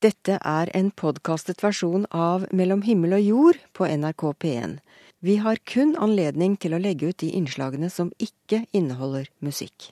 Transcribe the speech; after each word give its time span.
Dette 0.00 0.38
er 0.40 0.70
en 0.72 0.86
podkastet 0.96 1.58
versjon 1.60 2.06
av 2.16 2.46
Mellom 2.56 2.80
himmel 2.86 3.18
og 3.18 3.20
jord 3.20 3.58
på 3.76 3.84
NRK 3.84 4.22
P1. 4.40 4.78
Vi 5.20 5.34
har 5.44 5.60
kun 5.68 5.92
anledning 6.00 6.54
til 6.56 6.72
å 6.72 6.80
legge 6.80 7.10
ut 7.10 7.18
de 7.20 7.28
innslagene 7.36 7.90
som 7.92 8.08
ikke 8.16 8.62
inneholder 8.72 9.28
musikk. 9.44 9.90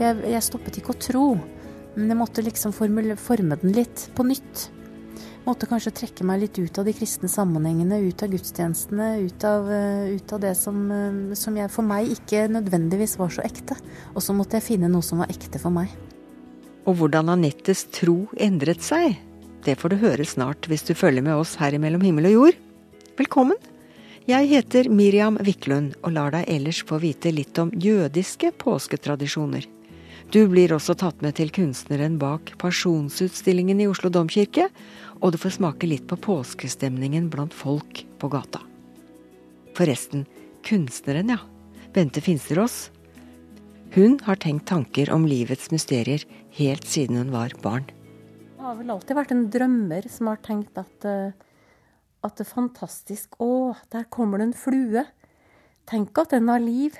Jeg, 0.00 0.24
jeg 0.24 0.46
stoppet 0.48 0.80
ikke 0.80 0.96
å 0.96 1.02
tro, 1.12 1.26
men 1.98 2.08
jeg 2.08 2.22
måtte 2.24 2.48
liksom 2.48 2.72
forme, 2.72 3.12
forme 3.20 3.60
den 3.60 3.76
litt 3.76 4.08
på 4.16 4.24
nytt. 4.24 4.70
Måtte 5.42 5.66
kanskje 5.66 5.90
trekke 5.90 6.22
meg 6.26 6.44
litt 6.44 6.58
ut 6.62 6.78
av 6.78 6.86
de 6.86 6.92
kristne 6.94 7.26
sammenhengene, 7.30 7.98
ut 8.06 8.22
av 8.22 8.30
gudstjenestene, 8.30 9.08
ut 9.26 9.44
av, 9.44 9.70
eh, 9.74 10.14
ut 10.14 10.32
av 10.32 10.40
det 10.40 10.54
som, 10.54 10.76
eh, 10.90 11.34
som 11.34 11.56
jeg, 11.56 11.70
for 11.70 11.82
meg 11.82 12.06
ikke 12.06 12.46
nødvendigvis 12.46 13.18
var 13.18 13.28
så 13.28 13.42
ekte. 13.42 13.76
Og 14.14 14.22
så 14.22 14.32
måtte 14.32 14.52
jeg 14.52 14.62
finne 14.62 14.88
noe 14.88 15.02
som 15.02 15.18
var 15.18 15.26
ekte 15.26 15.58
for 15.58 15.70
meg. 15.70 15.88
Og 16.86 16.96
hvordan 16.96 17.28
Anettes 17.28 17.86
tro 17.90 18.28
endret 18.36 18.82
seg, 18.82 19.18
det 19.64 19.78
får 19.78 19.90
du 19.90 19.96
høre 19.96 20.24
snart 20.24 20.62
hvis 20.68 20.86
du 20.86 20.94
følger 20.94 21.22
med 21.22 21.34
oss 21.34 21.56
her 21.56 21.72
i 21.74 21.78
Mellom 21.78 22.02
himmel 22.02 22.26
og 22.26 22.32
jord. 22.32 22.54
Velkommen! 23.18 23.58
Jeg 24.28 24.48
heter 24.48 24.88
Miriam 24.88 25.36
Wiklund 25.42 25.96
og 26.04 26.12
lar 26.12 26.30
deg 26.30 26.44
ellers 26.46 26.84
få 26.84 27.00
vite 27.00 27.34
litt 27.34 27.58
om 27.58 27.72
jødiske 27.72 28.52
påsketradisjoner. 28.52 29.66
Du 30.32 30.46
blir 30.48 30.72
også 30.72 30.94
tatt 30.96 31.18
med 31.20 31.34
til 31.36 31.50
kunstneren 31.52 32.14
bak 32.16 32.54
Pasjonsutstillingen 32.56 33.82
i 33.82 33.88
Oslo 33.90 34.08
domkirke, 34.08 34.68
og 35.22 35.32
du 35.32 35.38
får 35.38 35.56
smake 35.56 35.86
litt 35.86 36.08
på 36.10 36.18
påskestemningen 36.18 37.28
blant 37.30 37.54
folk 37.54 38.02
på 38.18 38.30
gata. 38.32 38.60
Forresten, 39.78 40.26
kunstneren, 40.66 41.30
ja. 41.30 41.38
Bente 41.94 42.20
Finsterås. 42.24 42.90
Hun 43.94 44.18
har 44.24 44.40
tenkt 44.40 44.66
tanker 44.70 45.12
om 45.12 45.26
livets 45.28 45.70
mysterier 45.70 46.24
helt 46.56 46.86
siden 46.88 47.20
hun 47.20 47.32
var 47.34 47.54
barn. 47.62 47.86
Jeg 48.56 48.64
har 48.64 48.76
vel 48.78 48.92
alltid 48.94 49.18
vært 49.18 49.34
en 49.34 49.46
drømmer 49.52 50.06
som 50.10 50.30
har 50.30 50.42
tenkt 50.42 50.78
at, 50.80 51.04
eh, 51.04 51.32
at 52.22 52.36
det 52.36 52.46
er 52.46 52.54
fantastisk 52.54 53.36
Å, 53.38 53.76
der 53.92 54.04
kommer 54.08 54.38
det 54.38 54.50
en 54.50 54.56
flue. 54.56 55.04
Tenk 55.86 56.18
at 56.18 56.30
den 56.30 56.48
har 56.48 56.62
liv. 56.62 56.96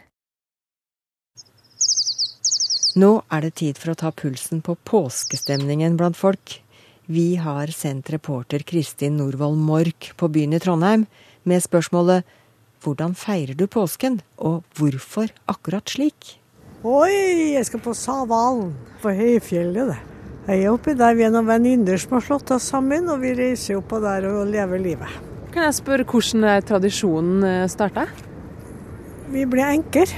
Nå 2.95 3.23
er 3.33 3.41
det 3.41 3.55
tid 3.57 3.79
for 3.81 3.95
å 3.95 3.99
ta 3.99 4.11
pulsen 4.13 4.61
på 4.61 4.77
påskestemningen 4.85 5.97
blant 5.97 6.19
folk. 6.19 6.62
Vi 7.07 7.35
har 7.35 7.67
sendt 7.75 8.13
reporter 8.15 8.63
Kristin 8.63 9.17
Norvoll 9.19 9.57
Mork 9.59 10.13
på 10.17 10.29
byen 10.31 10.55
i 10.55 10.61
Trondheim 10.63 11.09
med 11.43 11.65
spørsmålet 11.65 12.23
Hvordan 12.83 13.17
feirer 13.19 13.59
du 13.59 13.67
påsken, 13.71 14.21
og 14.39 14.63
hvorfor 14.75 15.31
akkurat 15.51 15.91
slik? 15.91 16.37
Oi, 16.83 17.55
jeg 17.55 17.67
skal 17.67 17.83
på 17.83 17.95
Savalen, 17.95 18.73
på 19.03 19.11
høyfjellet. 19.15 19.93
det. 19.93 19.99
Jeg 20.47 20.65
er 20.65 20.73
oppi 20.73 20.95
der 20.99 21.15
vi 21.15 21.27
er 21.27 21.31
noen 21.31 21.47
venninner 21.47 21.99
som 21.99 22.17
har 22.19 22.27
slått 22.27 22.51
oss 22.55 22.71
sammen, 22.71 23.07
og 23.11 23.23
vi 23.23 23.35
reiser 23.39 23.79
oppå 23.79 24.01
der 24.03 24.27
og 24.31 24.51
lever 24.51 24.83
livet. 24.83 25.23
Kan 25.55 25.67
jeg 25.69 25.79
spørre 25.79 26.07
hvordan 26.07 26.67
tradisjonen 26.67 27.69
starta? 27.71 28.07
Vi 29.31 29.47
ble 29.47 29.67
enker. 29.79 30.11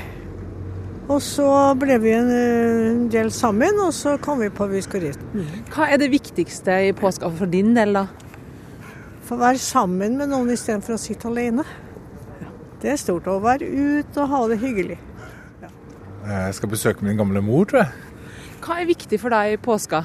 Og 1.04 1.18
så 1.20 1.46
ble 1.76 1.98
vi 2.00 2.14
en 2.16 2.30
eh, 2.32 3.00
del 3.12 3.28
sammen, 3.34 3.76
og 3.84 3.92
så 3.92 4.14
kom 4.24 4.40
vi 4.40 4.48
på 4.48 4.64
at 4.64 4.72
vi 4.72 4.80
skulle 4.84 5.10
Viskoritten. 5.10 5.64
Hva 5.74 5.88
er 5.92 6.00
det 6.00 6.08
viktigste 6.14 6.78
i 6.86 6.94
påska 6.96 7.28
for 7.36 7.50
din 7.50 7.74
del, 7.76 7.92
da? 7.98 8.06
For 9.24 9.36
å 9.36 9.42
være 9.42 9.60
sammen 9.60 10.16
med 10.20 10.32
noen 10.32 10.52
istedenfor 10.54 10.96
å 10.96 11.00
sitte 11.00 11.28
alene. 11.28 11.64
Det 12.80 12.92
er 12.92 13.00
stort 13.00 13.28
å 13.28 13.36
være 13.40 13.68
ute 13.68 14.20
og 14.22 14.32
ha 14.32 14.40
det 14.52 14.58
hyggelig. 14.64 14.96
Jeg 16.24 16.56
skal 16.56 16.72
besøke 16.72 17.04
min 17.04 17.20
gamle 17.20 17.40
mor, 17.44 17.66
tror 17.68 17.82
jeg. 17.82 18.30
Hva 18.64 18.78
er 18.80 18.88
viktig 18.88 19.18
for 19.20 19.32
deg 19.32 19.58
i 19.58 19.60
påska? 19.60 20.00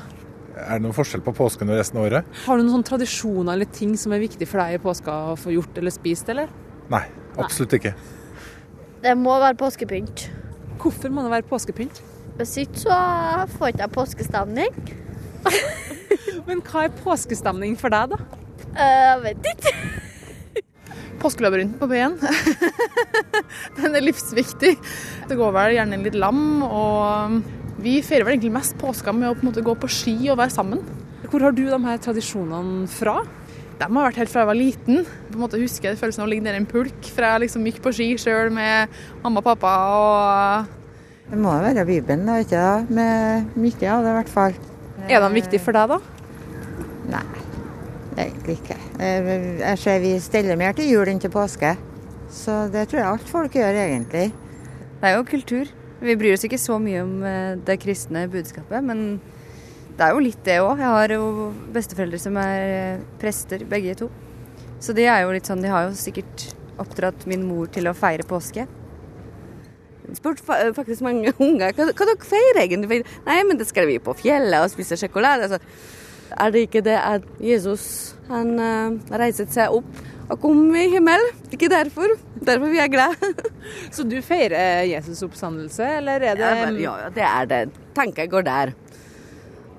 Er 0.59 0.79
det 0.79 0.83
noen 0.83 0.95
forskjell 0.95 1.23
på 1.23 1.31
påsken 1.37 1.71
og 1.71 1.79
resten 1.79 2.01
av 2.01 2.09
året? 2.09 2.27
Har 2.43 2.59
du 2.59 2.65
noen 2.65 2.73
sånne 2.73 2.89
tradisjoner 2.89 3.53
eller 3.55 3.71
ting 3.71 3.95
som 3.99 4.11
er 4.11 4.19
viktig 4.23 4.47
for 4.51 4.59
deg 4.59 4.75
i 4.75 4.83
påska 4.83 5.15
å 5.31 5.37
få 5.39 5.55
gjort 5.55 5.79
eller 5.79 5.95
spist, 5.95 6.27
eller? 6.31 6.51
Nei, 6.91 7.05
absolutt 7.39 7.77
ikke. 7.79 7.93
Det 8.99 9.15
må 9.15 9.37
være 9.39 9.55
påskepynt. 9.59 10.27
Hvorfor 10.79 11.11
må 11.11 11.25
det 11.25 11.33
være 11.33 11.47
påskepynt? 11.49 12.01
Hvis 12.39 12.55
ikke 12.61 12.79
så 12.85 12.97
får 13.57 13.73
ikke 13.73 13.83
jeg 13.83 13.93
påskestemning. 13.95 14.77
Men 16.47 16.61
hva 16.65 16.85
er 16.87 16.93
påskestemning 17.03 17.75
for 17.79 17.91
deg, 17.93 18.13
da? 18.15 18.19
Eh, 18.73 19.01
Jeg 19.09 19.23
vet 19.25 19.49
ikke. 19.53 19.73
Påskelabyrinten 21.19 21.75
på 21.81 21.89
P1. 21.91 22.15
Den 23.79 23.97
er 23.99 24.05
livsviktig. 24.05 24.71
Det 25.27 25.37
går 25.39 25.51
vel 25.55 25.75
gjerne 25.75 25.99
litt 26.05 26.15
lam, 26.15 26.61
og 26.63 27.41
vi 27.83 27.97
feirer 28.05 28.23
vel 28.27 28.37
egentlig 28.37 28.53
mest 28.55 28.77
påska 28.79 29.11
med 29.15 29.27
å 29.29 29.35
på 29.35 29.43
en 29.43 29.49
måte 29.51 29.65
gå 29.65 29.75
på 29.83 29.89
ski 29.91 30.15
og 30.31 30.39
være 30.39 30.55
sammen. 30.55 30.85
Hvor 31.29 31.43
har 31.43 31.53
du 31.55 31.65
de 31.67 31.79
her 31.83 31.99
tradisjonene 32.01 32.87
fra? 32.91 33.19
De 33.79 33.87
har 33.87 34.09
vært 34.09 34.17
helt 34.19 34.31
fra 34.31 34.41
jeg 34.43 34.49
var 34.49 34.57
liten. 34.59 35.05
På 35.29 35.37
en 35.37 35.43
måte 35.45 35.59
husker 35.61 35.89
jeg 35.93 35.99
følelsen 36.01 36.23
av 36.23 36.27
å 36.27 36.31
ligge 36.33 36.43
nede 36.43 36.59
i 36.59 36.63
en 36.63 36.67
pulk 36.67 37.09
fra 37.15 37.33
jeg 37.35 37.45
liksom 37.45 37.67
gikk 37.69 37.77
på 37.85 37.93
ski 37.95 38.09
sjøl 38.19 38.51
med 38.51 38.91
mamma 39.23 39.39
og 39.39 39.45
pappa. 39.47 39.73
og 39.95 41.29
Det 41.29 41.39
må 41.39 41.53
jo 41.55 41.63
være 41.63 41.85
Bibelen, 41.87 42.25
da, 42.27 42.39
ikke 42.43 42.59
det? 42.59 42.97
Med 42.97 43.55
mye 43.55 43.93
av 43.93 44.03
det, 44.03 44.11
i 44.11 44.17
hvert 44.19 44.33
fall. 44.33 44.57
Er 45.07 45.23
de 45.23 45.29
viktig 45.37 45.61
for 45.63 45.77
deg, 45.79 45.93
da? 45.93 45.99
Nei, 47.09 47.23
egentlig 48.25 48.57
ikke. 48.59 48.77
Eh, 48.99 49.31
Jeg 49.63 49.81
ser 49.85 50.03
vi 50.03 50.13
steller 50.19 50.59
mer 50.59 50.75
til 50.75 50.91
jul 50.91 51.07
enn 51.07 51.23
til 51.23 51.31
påske. 51.33 51.77
Så 52.29 52.65
det 52.73 52.89
tror 52.89 52.99
jeg 52.99 53.09
alt 53.13 53.29
folk 53.31 53.55
gjør, 53.57 53.79
egentlig. 53.87 54.27
Det 54.99 55.07
er 55.07 55.15
jo 55.15 55.23
kultur. 55.23 55.71
Vi 56.03 56.15
bryr 56.19 56.35
oss 56.35 56.43
ikke 56.47 56.59
så 56.59 56.75
mye 56.83 57.01
om 57.03 57.15
eh, 57.23 57.55
det 57.65 57.79
kristne 57.79 58.27
budskapet, 58.31 58.83
men 58.83 59.21
det 59.99 60.07
er 60.07 60.15
jo 60.15 60.23
litt 60.23 60.43
det 60.47 60.57
òg. 60.63 60.79
Jeg 60.79 60.95
har 60.95 61.13
jo 61.13 61.23
besteforeldre 61.75 62.19
som 62.23 62.37
er 62.39 62.59
eh, 62.63 63.05
prester, 63.19 63.65
begge 63.67 63.97
to. 63.99 64.07
Så 64.79 64.95
de 64.95 65.03
er 65.11 65.25
jo 65.25 65.33
litt 65.35 65.49
sånn, 65.49 65.63
de 65.63 65.71
har 65.71 65.89
jo 65.89 65.95
sikkert 65.99 66.45
oppdratt 66.79 67.25
min 67.27 67.43
mor 67.43 67.67
til 67.73 67.89
å 67.89 67.95
feire 67.97 68.23
påske. 68.27 68.63
Jeg 70.09 70.17
spurte 70.17 70.59
faktisk 70.77 71.03
mange 71.05 71.33
unger 71.45 71.75
hva, 71.75 71.89
hva 71.91 72.07
dere 72.07 72.29
feirer 72.29 72.63
egentlig. 72.63 73.03
Nei, 73.27 73.41
men 73.49 73.59
det 73.59 73.67
skal 73.69 73.89
vi 73.89 73.99
på 74.03 74.15
fjellet 74.21 74.63
og 74.63 74.71
spise 74.71 74.97
sjokolade. 74.99 75.49
Altså, 75.49 75.59
er 76.39 76.53
det 76.53 76.63
ikke 76.67 76.85
det 76.85 76.95
at 76.95 77.27
Jesus 77.43 77.83
han 78.29 78.55
uh, 78.61 78.95
reiset 79.19 79.51
seg 79.51 79.73
opp 79.73 79.89
og 80.29 80.37
kom 80.43 80.61
i 80.77 80.85
himmel? 80.93 81.23
Ikke 81.51 81.67
derfor. 81.71 82.13
Derfor 82.39 82.71
vi 82.71 82.79
er 82.79 82.91
glade. 82.93 83.33
Så 83.95 84.05
du 84.07 84.19
feirer 84.23 84.85
Jesus' 84.87 85.25
oppstandelse, 85.25 85.95
eller 85.99 86.23
er 86.23 86.39
det 86.39 86.45
Ja, 86.45 86.59
men, 86.63 86.77
ja, 86.79 86.93
det 87.13 87.25
er 87.25 87.49
det. 87.49 87.63
Tanken 87.97 88.31
går 88.31 88.47
der. 88.47 88.77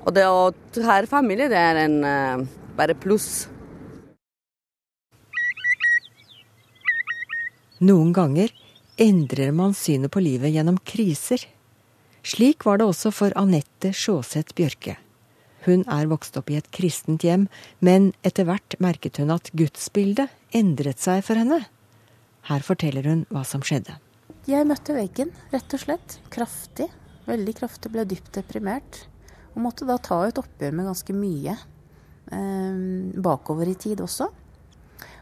Og 0.07 0.15
det 0.17 0.27
å 0.27 0.51
ha 0.87 0.99
familie, 1.09 1.51
det 1.53 1.61
er 1.61 1.81
en 1.85 1.97
eh, 2.07 2.45
bare 2.77 2.97
pluss. 2.97 3.49
Noen 7.81 8.13
ganger 8.13 8.53
endrer 9.01 9.53
man 9.57 9.73
synet 9.77 10.13
på 10.13 10.21
livet 10.21 10.53
gjennom 10.53 10.77
kriser. 10.85 11.47
Slik 12.21 12.67
var 12.69 12.81
det 12.81 12.89
også 12.91 13.13
for 13.17 13.37
Anette 13.41 13.95
Sjåseth 13.97 14.53
Bjørke. 14.57 14.99
Hun 15.65 15.85
er 15.93 16.09
vokst 16.09 16.37
opp 16.41 16.51
i 16.53 16.57
et 16.61 16.69
kristent 16.73 17.25
hjem, 17.25 17.47
men 17.85 18.13
etter 18.25 18.49
hvert 18.49 18.77
merket 18.81 19.21
hun 19.21 19.33
at 19.33 19.49
gudsbildet 19.57 20.33
endret 20.57 21.01
seg 21.01 21.25
for 21.25 21.41
henne. 21.41 21.63
Her 22.49 22.65
forteller 22.65 23.09
hun 23.09 23.27
hva 23.33 23.45
som 23.49 23.65
skjedde. 23.65 23.99
Jeg 24.49 24.69
møtte 24.69 24.97
veggen, 24.97 25.33
rett 25.53 25.77
og 25.77 25.85
slett. 25.85 26.17
Kraftig. 26.33 26.89
Veldig 27.29 27.57
kraftig. 27.61 27.93
Ble 27.93 28.07
dypt 28.09 28.33
deprimert. 28.37 29.05
Og 29.55 29.63
måtte 29.65 29.89
da 29.89 29.99
ta 29.99 30.23
et 30.27 30.39
oppgjør 30.41 30.77
med 30.77 30.91
ganske 30.91 31.17
mye. 31.17 31.57
Eh, 32.31 32.83
bakover 33.23 33.71
i 33.71 33.79
tid 33.79 34.03
også. 34.05 34.31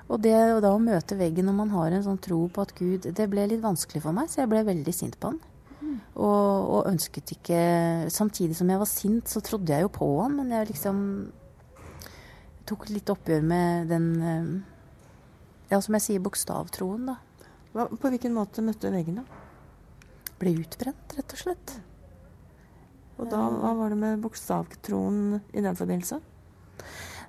Og 0.08 0.22
det 0.24 0.36
og 0.54 0.62
da 0.64 0.72
å 0.72 0.80
møte 0.80 1.18
veggen 1.18 1.48
når 1.48 1.56
man 1.56 1.72
har 1.74 1.92
en 1.92 2.04
sånn 2.04 2.20
tro 2.24 2.46
på 2.48 2.64
at 2.64 2.72
Gud 2.78 3.10
Det 3.12 3.26
ble 3.28 3.44
litt 3.50 3.60
vanskelig 3.60 4.00
for 4.04 4.16
meg, 4.16 4.30
så 4.32 4.42
jeg 4.42 4.50
ble 4.52 4.64
veldig 4.64 4.94
sint 4.96 5.18
på 5.20 5.32
han. 5.32 5.40
Og, 6.18 6.70
og 6.74 6.88
ønsket 6.90 7.34
ikke 7.36 7.58
Samtidig 8.12 8.56
som 8.58 8.70
jeg 8.72 8.80
var 8.80 8.90
sint, 8.90 9.28
så 9.30 9.42
trodde 9.44 9.72
jeg 9.72 9.84
jo 9.84 9.92
på 9.92 10.08
han, 10.22 10.38
men 10.40 10.54
jeg 10.56 10.72
liksom 10.72 10.98
tok 12.68 12.88
litt 12.92 13.08
oppgjør 13.12 13.44
med 13.48 13.92
den 13.92 14.08
eh, 14.20 14.50
Ja, 15.70 15.80
som 15.84 15.96
jeg 15.96 16.04
sier, 16.04 16.24
bokstavtroen, 16.24 17.10
da. 17.10 17.18
Hva, 17.74 17.84
på 17.92 18.08
hvilken 18.08 18.32
måte 18.32 18.64
møtte 18.64 18.92
veggen, 18.92 19.20
da? 19.20 20.06
Ble 20.40 20.54
utbrent, 20.62 21.16
rett 21.16 21.34
og 21.36 21.42
slett. 21.42 21.74
Og 23.18 23.28
da, 23.30 23.38
hva 23.50 23.74
var 23.78 23.92
det 23.92 23.98
med 24.00 24.20
bokstavtroen 24.22 25.40
i 25.52 25.62
den 25.64 25.78
forbindelse? 25.78 26.20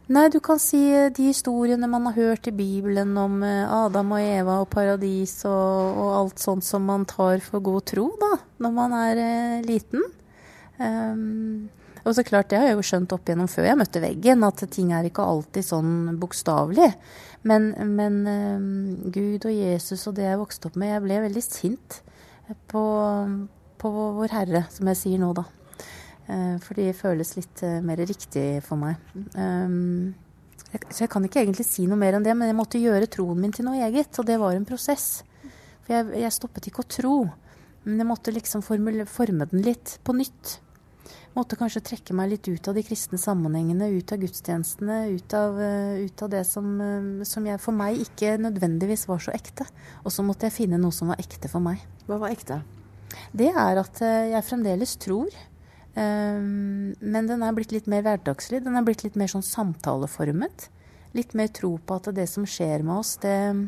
Nei, 0.10 0.26
du 0.34 0.40
kan 0.42 0.58
si 0.58 0.80
eh, 0.90 1.12
de 1.14 1.28
historiene 1.28 1.86
man 1.86 2.08
har 2.10 2.16
hørt 2.16 2.48
i 2.50 2.54
Bibelen 2.56 3.12
om 3.22 3.44
eh, 3.46 3.70
Adam 3.70 4.16
og 4.18 4.24
Eva 4.26 4.56
og 4.64 4.72
paradis 4.74 5.36
og, 5.46 6.00
og 6.02 6.16
alt 6.18 6.42
sånt 6.42 6.66
som 6.66 6.88
man 6.90 7.06
tar 7.10 7.44
for 7.46 7.62
god 7.62 7.86
tro, 7.92 8.08
da, 8.18 8.32
når 8.58 8.74
man 8.74 8.96
er 8.98 9.22
eh, 9.22 9.60
liten. 9.68 10.02
Um, 10.80 11.70
og 12.02 12.16
så 12.18 12.24
klart, 12.26 12.50
det 12.50 12.58
har 12.58 12.72
jeg 12.72 12.80
jo 12.80 12.88
skjønt 12.90 13.14
opp 13.14 13.30
igjennom 13.30 13.52
før 13.52 13.68
jeg 13.68 13.78
møtte 13.84 14.02
veggen, 14.02 14.48
at 14.48 14.66
ting 14.74 14.90
er 14.98 15.06
ikke 15.06 15.28
alltid 15.30 15.68
sånn 15.68 15.94
bokstavelig. 16.18 16.90
Men, 17.46 17.70
men 17.94 18.20
um, 18.26 18.66
Gud 19.14 19.46
og 19.46 19.54
Jesus 19.54 20.08
og 20.10 20.18
det 20.18 20.26
jeg 20.26 20.42
vokste 20.42 20.72
opp 20.72 20.80
med 20.80 20.90
Jeg 20.90 21.06
ble 21.06 21.22
veldig 21.28 21.46
sint 21.46 22.02
på, 22.72 22.84
på 23.78 23.94
Vår 24.18 24.34
Herre, 24.40 24.66
som 24.74 24.90
jeg 24.90 25.04
sier 25.06 25.22
nå, 25.22 25.36
da. 25.38 25.46
Eh, 26.30 26.58
for 26.62 26.78
de 26.78 26.92
føles 26.94 27.32
litt 27.40 27.64
eh, 27.66 27.80
mer 27.82 28.02
riktig 28.06 28.62
for 28.66 28.78
meg. 28.78 29.00
Um, 29.34 30.14
så 30.92 31.06
jeg 31.08 31.10
kan 31.10 31.26
ikke 31.26 31.42
egentlig 31.42 31.66
si 31.66 31.88
noe 31.90 31.98
mer 31.98 32.20
enn 32.20 32.26
det, 32.26 32.36
men 32.38 32.52
jeg 32.52 32.58
måtte 32.60 32.82
gjøre 32.82 33.10
troen 33.10 33.40
min 33.42 33.54
til 33.56 33.66
noe 33.66 33.82
eget. 33.88 34.14
Og 34.22 34.28
det 34.30 34.38
var 34.42 34.54
en 34.54 34.68
prosess. 34.70 35.24
For 35.88 35.96
jeg, 35.96 36.12
jeg 36.22 36.36
stoppet 36.36 36.70
ikke 36.70 36.86
å 36.86 36.92
tro, 37.00 37.16
men 37.88 38.04
jeg 38.04 38.10
måtte 38.12 38.36
liksom 38.36 38.62
formule, 38.66 39.10
forme 39.10 39.50
den 39.50 39.66
litt 39.66 39.98
på 40.06 40.14
nytt. 40.14 40.60
Måtte 41.34 41.58
kanskje 41.58 41.82
trekke 41.86 42.14
meg 42.18 42.30
litt 42.36 42.50
ut 42.50 42.70
av 42.70 42.78
de 42.78 42.84
kristne 42.86 43.18
sammenhengene, 43.22 43.90
ut 43.98 44.14
av 44.14 44.22
gudstjenestene, 44.22 45.02
ut 45.16 45.34
av, 45.38 45.58
uh, 45.58 45.98
ut 46.06 46.26
av 46.26 46.34
det 46.36 46.46
som, 46.46 46.70
som 47.26 47.50
jeg, 47.50 47.62
for 47.64 47.74
meg 47.74 48.02
ikke 48.06 48.36
nødvendigvis 48.42 49.10
var 49.10 49.24
så 49.26 49.34
ekte. 49.34 49.66
Og 50.04 50.14
så 50.14 50.26
måtte 50.26 50.46
jeg 50.46 50.60
finne 50.62 50.82
noe 50.82 50.94
som 50.94 51.10
var 51.10 51.22
ekte 51.26 51.50
for 51.50 51.66
meg. 51.66 51.82
Hva 52.06 52.22
var 52.22 52.38
ekte? 52.38 52.62
Det 53.34 53.50
er 53.50 53.80
at 53.82 54.04
jeg 54.06 54.46
fremdeles 54.46 55.00
tror. 55.02 55.34
Um, 56.00 56.94
men 57.02 57.28
den 57.28 57.42
er 57.44 57.56
blitt 57.56 57.74
litt 57.76 57.88
mer 57.92 58.06
hverdagslig. 58.06 58.62
Den 58.64 58.78
er 58.80 58.86
blitt 58.88 59.04
litt 59.04 59.18
mer 59.20 59.32
sånn 59.32 59.44
samtaleformet. 59.44 60.70
Litt 61.18 61.34
mer 61.36 61.50
tro 61.52 61.74
på 61.82 61.98
at 62.00 62.12
det 62.16 62.28
som 62.30 62.46
skjer 62.48 62.86
med 62.86 63.02
oss, 63.02 63.18
det 63.24 63.68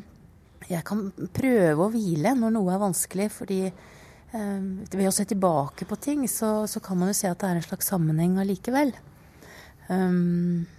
Jeg 0.70 0.86
kan 0.86 1.08
prøve 1.34 1.88
å 1.88 1.90
hvile 1.90 2.36
når 2.38 2.52
noe 2.54 2.70
er 2.72 2.84
vanskelig, 2.84 3.32
fordi 3.34 3.64
um, 3.66 4.86
ved 4.94 5.08
å 5.10 5.14
se 5.16 5.26
tilbake 5.26 5.88
på 5.90 5.98
ting, 5.98 6.28
så, 6.30 6.68
så, 6.70 6.80
kan 6.80 7.00
man 7.00 7.10
jo 7.10 7.18
se 7.18 7.32
at 7.32 7.42
det 7.42 7.50
er 7.50 7.58
en 7.58 7.66
slags 7.66 7.90
sammenheng 7.90 8.38
allikevel. 8.40 8.94
Um, 9.90 10.70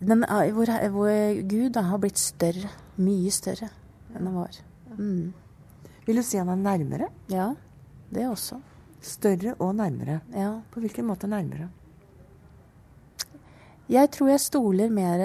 den, 0.00 0.24
hvor, 0.54 0.70
hvor 0.92 1.42
Gud 1.48 1.72
da, 1.74 1.88
har 1.88 1.98
blitt 2.04 2.20
større. 2.20 2.70
Mye 3.00 3.32
større 3.32 3.72
enn 4.12 4.28
han 4.28 4.36
var. 4.36 4.60
Mm. 4.98 5.32
Vil 6.04 6.20
du 6.20 6.26
si 6.26 6.38
han 6.38 6.52
er 6.52 6.60
nærmere? 6.60 7.08
Ja, 7.32 7.54
det 8.12 8.28
også. 8.28 8.60
Større 9.00 9.54
og 9.58 9.74
nærmere. 9.74 10.20
Ja. 10.36 10.60
På 10.70 10.80
hvilken 10.80 11.08
måte 11.08 11.28
nærmere? 11.30 11.70
Jeg 13.90 14.10
tror 14.14 14.28
jeg 14.30 14.40
stoler 14.40 14.92
mer 14.92 15.22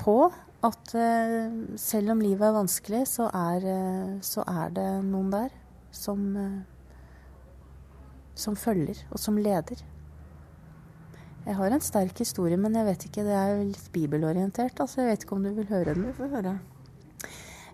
på 0.00 0.16
at 0.64 0.94
uh, 0.96 1.76
selv 1.78 2.14
om 2.14 2.22
livet 2.24 2.46
er 2.48 2.56
vanskelig, 2.56 3.04
så 3.10 3.28
er, 3.28 3.66
uh, 3.68 4.14
så 4.24 4.44
er 4.48 4.72
det 4.74 4.86
noen 5.06 5.30
der 5.32 5.52
som, 5.94 6.22
uh, 6.34 6.62
som 8.34 8.56
følger, 8.56 9.04
og 9.12 9.20
som 9.20 9.38
leder. 9.38 9.84
Jeg 11.44 11.58
har 11.58 11.76
en 11.76 11.84
sterk 11.84 12.18
historie, 12.18 12.56
men 12.56 12.74
jeg 12.74 12.88
vet 12.88 13.06
ikke, 13.06 13.26
det 13.26 13.36
er 13.36 13.58
litt 13.60 13.90
bibelorientert. 13.92 14.80
altså 14.80 15.02
Jeg 15.02 15.10
vet 15.10 15.26
ikke 15.26 15.36
om 15.36 15.44
du 15.44 15.52
vil 15.52 15.68
høre 15.68 15.92
den? 15.92 16.06
Du 16.08 16.16
får 16.16 16.32
høre. 16.32 16.58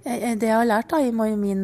Det 0.02 0.48
jeg 0.48 0.56
har 0.56 0.66
lært 0.66 0.90
da, 0.90 0.98
i 0.98 1.12
min 1.12 1.62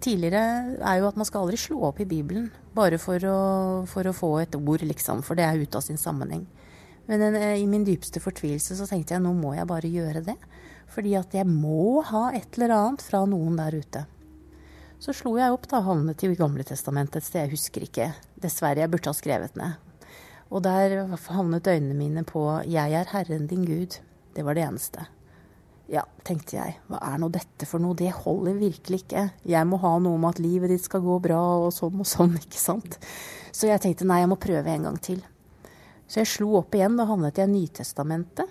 tidligere, 0.00 0.78
er 0.78 1.00
jo 1.00 1.08
at 1.08 1.18
man 1.18 1.28
skal 1.28 1.44
aldri 1.44 1.58
slå 1.60 1.80
opp 1.88 2.00
i 2.02 2.08
Bibelen 2.08 2.50
bare 2.76 2.98
for 3.00 3.22
å, 3.28 3.38
for 3.90 4.08
å 4.08 4.14
få 4.16 4.32
et 4.42 4.56
ord, 4.56 4.84
liksom. 4.86 5.22
For 5.26 5.38
det 5.38 5.46
er 5.46 5.60
ute 5.60 5.78
av 5.78 5.84
sin 5.86 6.00
sammenheng. 6.00 6.46
Men 7.10 7.24
en, 7.26 7.36
i 7.58 7.66
min 7.68 7.84
dypeste 7.86 8.22
fortvilelse 8.22 8.78
så 8.78 8.86
tenkte 8.88 9.16
jeg 9.16 9.24
nå 9.24 9.34
må 9.36 9.56
jeg 9.56 9.68
bare 9.70 9.90
gjøre 9.90 10.24
det. 10.26 10.38
Fordi 10.92 11.14
at 11.18 11.34
jeg 11.34 11.48
må 11.48 12.02
ha 12.04 12.28
et 12.36 12.58
eller 12.58 12.74
annet 12.76 13.04
fra 13.04 13.24
noen 13.28 13.56
der 13.58 13.78
ute. 13.80 14.04
Så 15.02 15.14
slo 15.16 15.34
jeg 15.34 15.50
opp, 15.50 15.64
da, 15.70 15.80
havnet 15.82 16.22
i 16.22 16.34
Gamle 16.38 16.62
testamentet 16.66 17.18
et 17.18 17.26
sted, 17.26 17.46
jeg 17.46 17.56
husker 17.56 17.86
ikke. 17.88 18.12
Dessverre, 18.38 18.84
jeg 18.84 18.92
burde 18.92 19.10
ha 19.10 19.16
skrevet 19.18 19.56
ned. 19.58 19.80
Og 20.52 20.62
der 20.62 21.08
havnet 21.32 21.66
øynene 21.66 21.96
mine 21.96 22.22
på 22.28 22.62
'Jeg 22.68 22.92
er 22.92 23.08
Herren 23.10 23.46
din 23.48 23.64
Gud'. 23.64 23.98
Det 24.36 24.44
var 24.44 24.54
det 24.54 24.62
eneste. 24.62 25.06
Ja, 25.92 26.06
tenkte 26.24 26.56
jeg, 26.56 26.78
hva 26.88 27.02
er 27.04 27.18
nå 27.20 27.28
dette 27.28 27.66
for 27.68 27.82
noe, 27.82 27.92
det 27.98 28.14
holder 28.22 28.56
virkelig 28.56 29.02
ikke. 29.02 29.26
Jeg 29.44 29.68
må 29.68 29.76
ha 29.82 29.90
noe 30.00 30.16
om 30.16 30.24
at 30.24 30.40
livet 30.40 30.72
ditt 30.72 30.86
skal 30.86 31.02
gå 31.04 31.18
bra 31.20 31.40
og 31.66 31.68
sånn 31.76 32.00
og 32.00 32.08
sånn, 32.08 32.38
ikke 32.40 32.60
sant. 32.60 32.96
Så 33.52 33.68
jeg 33.68 33.82
tenkte 33.84 34.08
nei, 34.08 34.22
jeg 34.22 34.30
må 34.32 34.40
prøve 34.40 34.72
en 34.72 34.88
gang 34.88 34.96
til. 35.04 35.20
Så 36.08 36.22
jeg 36.22 36.30
slo 36.32 36.54
opp 36.62 36.72
igjen, 36.76 36.96
da 36.96 37.04
havnet 37.10 37.36
jeg 37.40 37.50
i 37.50 37.52
Nytestamentet. 37.52 38.48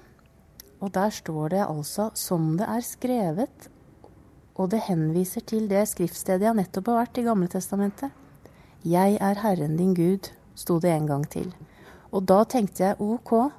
Og 0.82 0.94
der 0.94 1.10
står 1.14 1.50
det 1.54 1.64
altså 1.66 2.10
'som 2.18 2.58
det 2.58 2.66
er 2.66 2.82
skrevet', 2.82 3.70
og 4.56 4.70
det 4.70 4.86
henviser 4.86 5.42
til 5.42 5.68
det 5.70 5.88
skriftstedet 5.88 6.46
jeg 6.46 6.58
nettopp 6.58 6.88
har 6.88 7.06
vært 7.06 7.18
i 7.18 7.26
Gamle 7.26 7.48
Testamentet. 7.48 8.12
'Jeg 8.86 9.18
er 9.22 9.42
Herren 9.42 9.78
din 9.78 9.96
Gud', 9.96 10.32
sto 10.56 10.80
det 10.80 10.90
en 10.90 11.08
gang 11.08 11.30
til. 11.30 11.54
Og 12.12 12.26
da 12.28 12.44
tenkte 12.44 12.84
jeg 12.84 13.02
OK, 13.02 13.52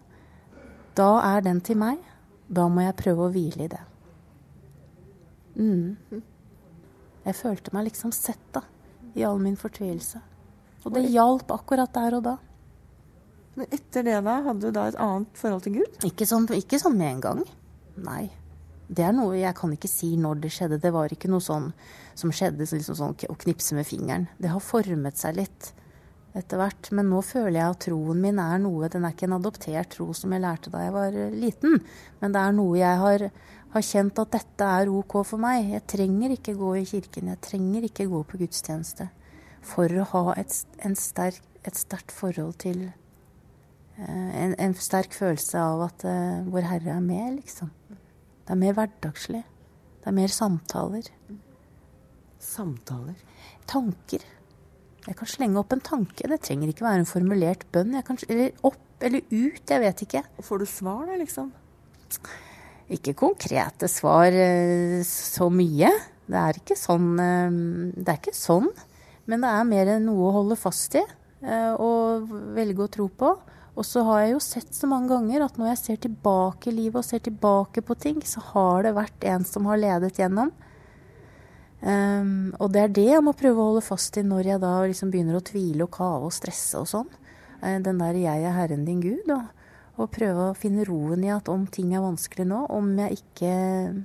da 0.96 1.18
er 1.36 1.40
den 1.40 1.60
til 1.60 1.76
meg. 1.76 1.98
Da 2.52 2.66
må 2.68 2.84
jeg 2.84 2.98
prøve 3.00 3.26
å 3.26 3.32
hvile 3.32 3.66
i 3.66 3.72
det. 3.72 3.80
Mm. 5.56 6.22
Jeg 7.22 7.38
følte 7.38 7.72
meg 7.72 7.88
liksom 7.88 8.12
sett, 8.12 8.44
da, 8.52 8.64
i 9.16 9.24
all 9.24 9.40
min 9.40 9.56
fortvilelse. 9.56 10.20
Og 10.82 10.96
det 10.96 11.06
hjalp 11.12 11.52
akkurat 11.54 11.92
der 11.94 12.18
og 12.18 12.24
da. 12.26 12.36
Men 13.54 13.68
etter 13.68 14.04
det, 14.06 14.18
da? 14.24 14.38
Hadde 14.46 14.68
du 14.68 14.74
da 14.74 14.86
et 14.88 15.00
annet 15.00 15.36
forhold 15.38 15.66
til 15.66 15.76
Gud? 15.80 15.98
Ikke 16.08 16.26
sånn, 16.28 16.48
ikke 16.56 16.80
sånn 16.80 16.96
med 16.98 17.16
en 17.16 17.26
gang. 17.26 17.42
Nei. 18.02 18.24
Det 18.92 19.04
er 19.06 19.14
noe 19.16 19.36
jeg 19.38 19.56
kan 19.56 19.72
ikke 19.72 19.88
si 19.88 20.14
når 20.20 20.40
det 20.42 20.50
skjedde. 20.52 20.80
Det 20.82 20.92
var 20.92 21.12
ikke 21.12 21.30
noe 21.32 21.44
sånn 21.44 21.70
som 22.18 22.32
skjedde 22.34 22.66
liksom 22.66 22.96
sånn 22.98 23.14
å 23.28 23.36
knipse 23.44 23.76
med 23.76 23.88
fingeren. 23.88 24.26
Det 24.40 24.50
har 24.52 24.64
formet 24.64 25.20
seg 25.20 25.38
litt 25.38 25.70
etter 26.38 26.60
hvert. 26.60 26.90
Men 26.96 27.10
nå 27.12 27.22
føler 27.26 27.58
jeg 27.58 27.74
at 27.74 27.82
troen 27.86 28.20
min 28.22 28.40
er 28.42 28.60
noe 28.62 28.88
Den 28.92 29.06
er 29.06 29.14
ikke 29.14 29.28
en 29.28 29.38
adoptert 29.38 29.92
tro 29.96 30.10
som 30.16 30.32
jeg 30.32 30.44
lærte 30.44 30.72
da 30.72 30.84
jeg 30.84 30.94
var 30.94 31.18
liten. 31.34 31.80
Men 32.20 32.34
det 32.34 32.42
er 32.42 32.56
noe 32.56 32.78
jeg 32.80 33.02
har, 33.02 33.26
har 33.74 33.88
kjent 33.88 34.22
at 34.22 34.32
dette 34.38 34.70
er 34.80 34.92
OK 34.92 35.18
for 35.20 35.42
meg. 35.42 35.70
Jeg 35.74 35.86
trenger 35.96 36.36
ikke 36.36 36.56
gå 36.58 36.74
i 36.80 36.86
kirken. 36.88 37.32
Jeg 37.34 37.44
trenger 37.48 37.88
ikke 37.88 38.08
gå 38.10 38.24
på 38.28 38.42
gudstjeneste 38.44 39.10
for 39.62 39.92
å 39.94 40.08
ha 40.16 40.24
et, 40.40 40.50
sterk, 40.98 41.38
et 41.62 41.78
sterkt 41.78 42.10
forhold 42.14 42.56
til 42.64 42.88
en, 44.02 44.54
en, 44.58 44.74
sterk 44.74 45.14
følelse 45.14 45.60
av 45.60 45.84
at 45.86 46.04
uh, 46.08 46.42
Vår 46.50 46.66
Herre 46.66 46.96
er 46.96 47.04
med, 47.04 47.38
liksom. 47.38 47.70
Det 48.42 48.54
er 48.54 48.58
mer 48.58 48.74
hverdagslig. 48.74 49.42
Det 50.02 50.10
er 50.10 50.16
mer 50.16 50.32
samtaler. 50.32 51.10
Samtaler? 52.42 53.18
Tanker. 53.70 54.24
Jeg 55.02 55.18
kan 55.18 55.30
slenge 55.30 55.58
opp 55.58 55.74
en 55.74 55.82
tanke. 55.82 56.28
Det 56.30 56.40
trenger 56.44 56.70
ikke 56.70 56.86
være 56.86 57.02
en 57.02 57.08
formulert 57.10 57.66
bønn. 57.74 57.96
Kan, 58.06 58.20
eller 58.28 58.52
opp 58.66 58.78
eller 59.02 59.24
ut, 59.32 59.62
jeg 59.66 59.82
vet 59.82 60.02
ikke. 60.06 60.22
Får 60.46 60.62
du 60.62 60.68
svar, 60.70 61.02
da, 61.08 61.18
liksom? 61.18 61.50
Ikke 62.92 63.16
konkrete 63.18 63.88
svar 63.90 64.34
så 65.08 65.48
mye. 65.50 65.90
Det 66.30 66.38
er 66.38 66.60
ikke 66.60 66.78
sånn. 66.78 67.08
Det 67.18 68.06
er 68.06 68.20
ikke 68.20 68.36
sånn. 68.36 68.70
Men 69.26 69.42
det 69.42 69.50
er 69.50 69.66
mer 69.66 69.92
noe 70.02 70.28
å 70.28 70.36
holde 70.38 70.58
fast 70.60 70.94
i 70.98 71.02
og 71.42 72.30
velge 72.54 72.84
å 72.84 72.92
tro 72.92 73.08
på. 73.08 73.32
Og 73.72 73.86
så 73.88 74.02
har 74.04 74.20
jeg 74.22 74.34
jo 74.34 74.42
sett 74.44 74.74
så 74.76 74.88
mange 74.90 75.08
ganger 75.14 75.46
at 75.46 75.56
når 75.58 75.72
jeg 75.72 75.80
ser 75.80 76.00
tilbake 76.04 76.68
i 76.68 76.74
livet 76.76 77.00
og 77.00 77.06
ser 77.08 77.22
tilbake 77.24 77.82
på 77.82 77.96
ting, 77.98 78.20
så 78.20 78.42
har 78.52 78.84
det 78.84 78.92
vært 78.98 79.24
en 79.32 79.46
som 79.48 79.66
har 79.70 79.80
ledet 79.80 80.20
gjennom. 80.20 80.52
Um, 81.82 82.52
og 82.62 82.70
det 82.70 82.78
er 82.78 82.92
det 82.94 83.08
jeg 83.08 83.22
må 83.26 83.32
prøve 83.34 83.58
å 83.58 83.70
holde 83.72 83.82
fast 83.82 84.14
i 84.20 84.22
når 84.22 84.52
jeg 84.52 84.62
da 84.62 84.70
liksom 84.86 85.10
begynner 85.10 85.40
å 85.40 85.42
tvile 85.42 85.88
og 85.88 85.90
kave 85.96 86.28
og 86.28 86.34
stresse 86.34 86.78
og 86.78 86.86
sånn. 86.86 87.08
Uh, 87.58 87.78
den 87.82 87.98
der 87.98 88.14
'jeg 88.14 88.44
er 88.46 88.54
Herren 88.54 88.84
din 88.86 89.02
Gud', 89.02 89.30
og, 89.34 89.50
og, 89.98 90.10
prøve 90.10 90.50
å 90.50 90.54
finne 90.54 90.86
roen 90.86 91.24
i 91.24 91.34
at 91.34 91.48
om 91.48 91.66
ting 91.66 91.94
er 91.94 92.06
vanskelig 92.06 92.46
nå, 92.46 92.66
om 92.70 92.94
jeg 92.98 93.18
ikke, 93.18 94.04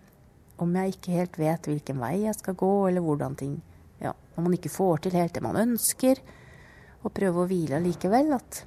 om 0.57 0.73
jeg 0.73 0.95
ikke 0.95 1.11
helt 1.11 1.37
vet 1.37 1.69
hvilken 1.69 1.99
vei 2.01 2.25
jeg 2.25 2.35
skal 2.35 2.55
gå, 2.55 2.87
eller 2.87 3.01
hvordan 3.01 3.35
ting 3.35 3.61
Ja, 3.99 4.13
om 4.37 4.43
man 4.43 4.53
ikke 4.53 4.69
får 4.69 4.97
til 5.01 5.11
helt 5.17 5.33
det 5.33 5.41
man 5.41 5.57
ønsker, 5.57 6.17
og 7.03 7.13
prøve 7.13 7.41
å 7.41 7.47
hvile 7.49 7.77
allikevel. 7.77 8.29
At 8.33 8.65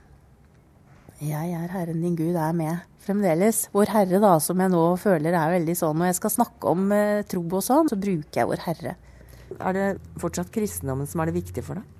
jeg 1.23 1.53
er 1.55 1.69
Herren 1.71 2.03
din 2.03 2.17
Gud 2.17 2.35
er 2.35 2.53
med 2.53 2.90
fremdeles. 3.11 3.67
Vår 3.75 3.93
Herre, 3.93 4.23
da, 4.23 4.33
som 4.41 4.63
jeg 4.63 4.73
nå 4.73 4.85
føler 5.03 5.35
er 5.35 5.55
veldig 5.59 5.77
sånn 5.77 5.99
Når 5.99 6.13
jeg 6.13 6.19
skal 6.23 6.37
snakke 6.39 6.73
om 6.73 6.91
eh, 6.97 7.23
tro 7.29 7.45
og 7.45 7.65
sånn, 7.67 7.91
så 7.91 7.99
bruker 8.01 8.43
jeg 8.43 8.51
Vår 8.51 8.65
Herre. 8.69 8.97
Er 9.59 9.77
det 9.77 9.87
fortsatt 10.23 10.53
kristendommen 10.55 11.11
som 11.11 11.21
er 11.21 11.31
det 11.31 11.41
viktige 11.41 11.67
for 11.67 11.81
deg? 11.81 11.97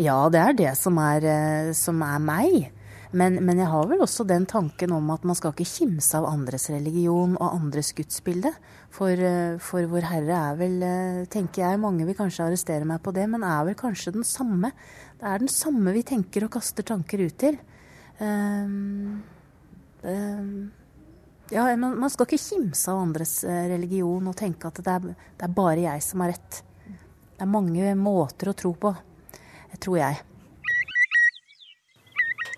Ja, 0.00 0.16
det 0.28 0.40
er 0.40 0.56
det 0.58 0.72
som 0.78 0.98
er, 1.00 1.24
eh, 1.24 1.74
som 1.76 2.02
er 2.04 2.22
meg. 2.22 2.72
Men, 3.14 3.36
men, 3.46 3.60
jeg 3.62 3.70
har 3.70 3.86
vel 3.86 4.02
også 4.02 4.24
den 4.26 4.42
tanken 4.50 4.90
om 4.96 5.12
at 5.14 5.22
man 5.22 5.36
skal 5.38 5.52
ikke 5.54 5.68
kimse 5.70 6.18
av 6.18 6.26
andres 6.26 6.66
religion 6.72 7.36
og 7.38 7.52
andres 7.60 7.92
gudsbilde. 7.94 8.50
For, 8.94 9.14
eh, 9.14 9.54
for 9.62 9.86
Vår 9.90 10.08
Herre 10.10 10.40
er 10.50 10.58
vel, 10.58 10.74
eh, 10.82 11.20
tenker 11.30 11.62
jeg, 11.62 11.82
mange 11.82 12.08
vil 12.08 12.18
kanskje 12.18 12.48
arrestere 12.48 12.88
meg 12.88 13.04
på 13.06 13.14
det, 13.14 13.28
men 13.30 13.46
er 13.46 13.68
vel 13.68 13.78
kanskje 13.78 14.16
den 14.18 14.26
samme. 14.26 14.72
Det 15.20 15.30
er 15.30 15.44
den 15.44 15.52
samme 15.52 15.94
vi 15.94 16.02
tenker 16.02 16.48
og 16.48 16.56
kaster 16.58 16.82
tanker 16.82 17.22
ut 17.22 17.38
til. 17.38 17.60
Um, 18.18 19.22
um, 19.22 19.22
ja, 20.04 21.64
man, 21.76 22.10
skal 22.12 22.28
ikke 22.28 22.42
kimse 22.42 22.92
av 22.92 23.00
andres 23.00 23.38
uh, 23.46 23.64
religion 23.70 24.30
og 24.30 24.36
tenke 24.36 24.68
at 24.68 24.80
det 24.84 24.92
er, 24.92 25.10
det 25.10 25.46
er, 25.46 25.56
bare 25.56 25.86
jeg 25.86 26.04
som 26.04 26.24
har 26.24 26.34
rett. 26.34 26.60
Det 27.34 27.42
er 27.42 27.50
mange 27.50 27.96
måter 27.98 28.50
å 28.50 28.56
tro 28.56 28.74
på, 28.78 28.94
tror 29.82 29.98
jeg. 30.00 30.22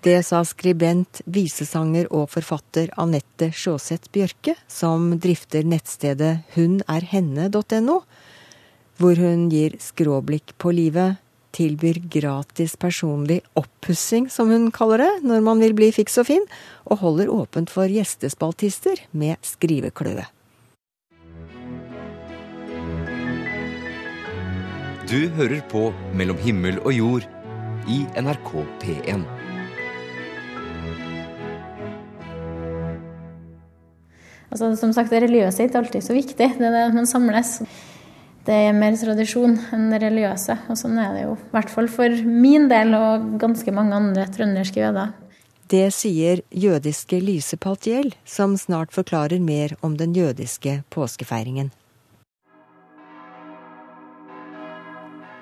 Det 0.05 0.19
sa 0.23 0.43
skribent, 0.45 1.23
visesanger 1.25 2.07
og 2.15 2.29
forfatter 2.31 2.91
Anette 3.01 3.49
Sjåseth 3.51 4.11
Bjørke, 4.13 4.53
som 4.69 5.09
drifter 5.19 5.65
nettstedet 5.67 6.45
hunerhenne.no, 6.53 7.97
hvor 9.01 9.19
hun 9.19 9.47
gir 9.51 9.75
skråblikk 9.81 10.53
på 10.61 10.71
livet, 10.77 11.17
tilbyr 11.57 11.99
gratis 12.13 12.77
personlig 12.79 13.41
oppussing, 13.57 14.29
som 14.29 14.51
hun 14.53 14.69
kaller 14.75 15.03
det, 15.03 15.11
når 15.27 15.43
man 15.45 15.61
vil 15.63 15.75
bli 15.77 15.91
fiks 15.95 16.19
og 16.21 16.29
fin, 16.29 16.45
og 16.85 17.01
holder 17.01 17.33
åpent 17.33 17.73
for 17.73 17.89
gjestespaltister 17.89 19.01
med 19.17 19.41
skrivekløe. 19.45 20.27
Du 25.07 25.29
hører 25.37 25.61
på 25.71 25.87
Mellom 26.19 26.37
himmel 26.43 26.81
og 26.83 26.91
jord 26.91 27.27
i 27.87 28.01
NRK 28.19 28.49
P1. 28.81 29.21
Altså, 34.51 34.75
som 34.75 34.91
sagt, 34.93 35.11
Det 35.11 35.21
religiøse 35.23 35.63
er 35.63 35.69
ikke 35.69 35.79
alltid 35.79 36.03
så 36.03 36.13
viktig. 36.13 36.49
Det 36.59 36.65
er 36.67 36.75
det 36.75 36.93
man 36.95 37.07
samles. 37.07 37.61
Det 38.47 38.55
er 38.55 38.75
mer 38.75 38.95
tradisjon 38.95 39.57
enn 39.75 39.89
religiøse. 39.91 40.55
Og 40.71 40.77
sånn 40.79 40.95
er 41.03 41.15
det 41.15 41.23
jo, 41.25 41.33
i 41.35 41.49
hvert 41.51 41.71
fall 41.71 41.89
for 41.91 42.13
min 42.23 42.69
del 42.71 42.95
og 42.95 43.33
ganske 43.41 43.73
mange 43.75 43.97
andre 43.97 44.23
trønderske 44.31 44.79
jøder. 44.79 45.11
Det 45.67 45.89
sier 45.91 46.39
jødiske 46.55 47.19
Lise 47.19 47.59
Paltiel, 47.59 48.13
som 48.23 48.55
snart 48.55 48.95
forklarer 48.95 49.43
mer 49.43 49.75
om 49.83 49.97
den 49.99 50.15
jødiske 50.15 50.77
påskefeiringen. 50.95 51.73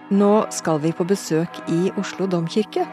Nå 0.09 0.33
skal 0.53 0.81
vi 0.81 0.93
på 0.93 1.05
besøk 1.05 1.61
i 1.69 1.93
Oslo 2.01 2.25
domkirke. 2.29 2.89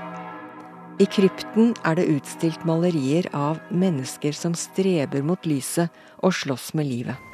I 1.00 1.08
krypten 1.08 1.72
er 1.88 1.96
det 1.96 2.08
utstilt 2.12 2.68
malerier 2.68 3.32
av 3.32 3.64
mennesker 3.72 4.36
som 4.36 4.52
streber 4.52 5.24
mot 5.24 5.48
lyset 5.48 5.88
og 6.20 6.36
slåss 6.36 6.74
med 6.76 6.92
livet. 6.92 7.31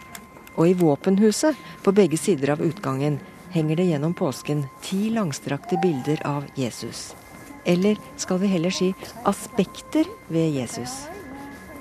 Og 0.59 0.67
i 0.67 0.75
våpenhuset, 0.75 1.57
på 1.83 1.95
begge 1.95 2.19
sider 2.19 2.57
av 2.57 2.63
utgangen, 2.67 3.21
henger 3.55 3.79
det 3.79 3.87
gjennom 3.93 4.15
påsken 4.15 4.65
ti 4.83 5.07
langstrakte 5.15 5.79
bilder 5.83 6.19
av 6.27 6.49
Jesus. 6.59 7.15
Eller 7.65 7.97
skal 8.17 8.43
vi 8.43 8.51
heller 8.51 8.75
si 8.75 8.91
aspekter 9.23 10.09
ved 10.27 10.51
Jesus. 10.59 11.05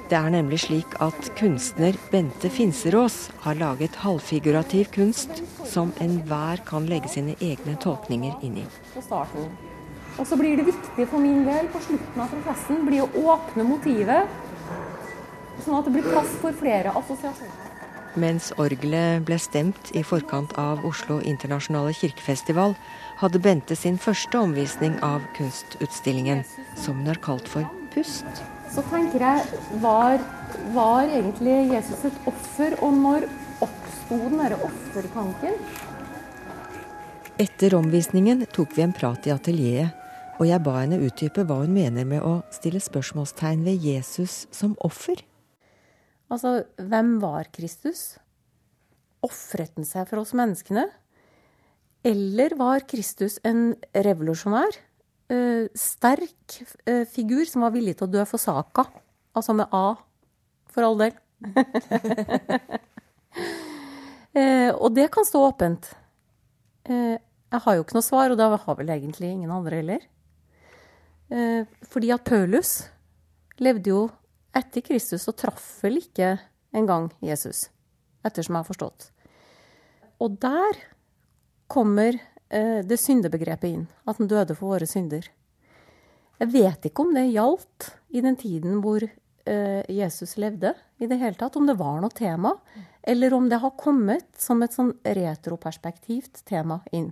Det 0.08 0.16
er 0.16 0.30
nemlig 0.32 0.62
slik 0.64 0.94
at 1.04 1.32
kunstner 1.36 1.98
Bente 2.12 2.52
Finserås 2.54 3.18
har 3.44 3.58
laget 3.60 3.98
halvfigurativ 4.06 4.94
kunst 4.94 5.42
som 5.68 5.92
enhver 6.00 6.62
kan 6.70 6.88
legge 6.88 7.12
sine 7.12 7.36
egne 7.44 7.76
tolkninger 7.84 8.38
inn 8.46 8.62
i. 8.62 8.66
Og 10.18 10.26
så 10.26 10.38
blir 10.40 10.56
det 10.56 10.70
viktig 10.70 11.10
for 11.10 11.20
min 11.20 11.44
del 11.50 11.68
på 11.74 11.82
slutten 11.90 12.24
av 12.24 12.32
prosessen 12.32 12.86
blir 12.88 13.04
å 13.04 13.26
åpne 13.36 13.68
motivet, 13.68 14.38
sånn 15.66 15.80
at 15.82 15.90
det 15.90 15.98
blir 15.98 16.08
plass 16.08 16.38
for 16.40 16.56
flere 16.56 16.96
assosiasjoner. 16.96 17.67
Mens 18.18 18.50
orgelet 18.58 19.22
ble 19.28 19.38
stemt 19.38 19.92
i 19.94 20.02
forkant 20.06 20.56
av 20.58 20.86
Oslo 20.90 21.20
internasjonale 21.22 21.94
kirkefestival, 21.94 22.74
hadde 23.22 23.42
Bente 23.42 23.78
sin 23.78 24.00
første 24.02 24.40
omvisning 24.42 24.96
av 25.06 25.26
kunstutstillingen, 25.38 26.42
som 26.76 26.98
hun 26.98 27.12
har 27.12 27.22
kalt 27.22 27.50
for 27.52 27.68
Pust. 27.94 28.42
Så 28.74 28.82
tenker 28.90 29.24
jeg, 29.24 29.62
var, 29.84 30.18
var 30.74 31.06
egentlig 31.06 31.60
Jesus 31.72 32.08
et 32.10 32.26
offer, 32.30 32.76
og 32.82 32.98
når 32.98 33.30
oppsto 33.64 34.18
den 34.26 34.42
derre 34.42 34.58
offertanken? 34.66 35.62
Etter 37.38 37.78
omvisningen 37.78 38.44
tok 38.50 38.74
vi 38.76 38.86
en 38.86 38.98
prat 38.98 39.30
i 39.30 39.34
atelieret 39.34 40.04
og 40.38 40.46
jeg 40.46 40.62
ba 40.62 40.76
henne 40.82 41.00
utdype 41.02 41.46
hva 41.50 41.62
hun 41.64 41.74
mener 41.74 42.06
med 42.06 42.22
å 42.26 42.40
stille 42.54 42.82
spørsmålstegn 42.84 43.66
ved 43.66 43.82
Jesus 43.82 44.46
som 44.54 44.76
offer. 44.86 45.24
Altså, 46.28 46.64
hvem 46.76 47.20
var 47.24 47.48
Kristus? 47.56 48.18
Ofret 49.26 49.78
han 49.78 49.88
seg 49.88 50.08
for 50.10 50.22
oss 50.22 50.34
menneskene? 50.38 50.88
Eller 52.08 52.56
var 52.60 52.86
Kristus 52.88 53.40
en 53.48 53.76
revolusjonær, 53.96 54.76
uh, 55.34 55.66
sterk 55.76 56.60
uh, 56.88 57.06
figur 57.10 57.46
som 57.50 57.66
var 57.66 57.74
villig 57.76 57.98
til 57.98 58.08
å 58.08 58.14
dø 58.18 58.26
for 58.30 58.40
saka? 58.42 58.86
Altså 59.38 59.56
med 59.58 59.72
A, 59.76 59.96
for 60.72 60.88
all 60.88 61.00
del. 61.00 61.16
uh, 64.36 64.72
og 64.84 64.92
det 64.96 65.08
kan 65.14 65.26
stå 65.28 65.48
åpent. 65.48 65.90
jeg 66.88 67.60
har 67.64 67.76
jo 67.76 67.84
ikke 67.84 67.98
noe 67.98 68.06
svar, 68.06 68.32
og 68.32 68.38
det 68.40 68.46
har 68.48 68.76
vel 68.80 68.90
egentlig 68.94 69.28
ingen 69.34 69.52
andre 69.52 69.82
heller. 69.82 70.06
Eh, 71.28 71.68
fordi 71.84 72.12
at 72.16 72.24
Paulus 72.24 72.88
levde 73.60 73.92
jo 73.92 74.04
etter 74.58 74.84
Kristus 74.86 75.26
så 75.28 75.34
traff 75.38 75.66
vel 75.84 76.00
ikke 76.02 76.36
engang 76.76 77.12
Jesus, 77.24 77.68
ettersom 78.26 78.58
jeg 78.58 78.64
har 78.64 78.72
forstått. 78.72 79.10
Og 80.24 80.40
der 80.42 80.80
kommer 81.70 82.18
eh, 82.18 82.82
det 82.86 83.00
syndebegrepet 83.02 83.70
inn, 83.70 83.86
at 84.08 84.18
han 84.18 84.30
døde 84.32 84.56
for 84.58 84.74
våre 84.74 84.88
synder. 84.90 85.28
Jeg 86.38 86.54
vet 86.54 86.90
ikke 86.90 87.06
om 87.06 87.14
det 87.16 87.28
gjaldt 87.30 87.92
i 88.14 88.22
den 88.24 88.38
tiden 88.40 88.82
hvor 88.84 89.04
eh, 89.04 89.84
Jesus 89.90 90.38
levde, 90.42 90.74
i 90.98 91.06
det 91.10 91.20
hele 91.22 91.38
tatt. 91.38 91.58
Om 91.58 91.68
det 91.70 91.78
var 91.78 92.00
noe 92.02 92.14
tema, 92.14 92.56
eller 93.06 93.34
om 93.38 93.50
det 93.50 93.62
har 93.62 93.78
kommet 93.78 94.28
som 94.42 94.64
et 94.66 94.74
sånn 94.74 94.96
retroperspektivt 95.06 96.42
tema 96.50 96.82
inn. 96.96 97.12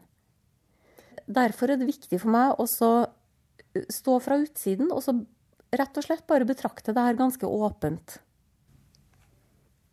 Derfor 1.25 1.71
er 1.71 1.81
det 1.81 1.89
viktig 1.89 2.19
for 2.21 2.33
meg 2.33 2.57
å 2.61 2.65
stå 2.65 4.17
fra 4.21 4.37
utsiden 4.41 4.91
og 4.93 5.01
så 5.05 5.15
rett 5.79 5.97
og 5.97 6.05
slett 6.05 6.25
bare 6.29 6.47
betrakte 6.47 6.93
det 6.95 7.03
her 7.03 7.17
ganske 7.19 7.47
åpent. 7.47 8.19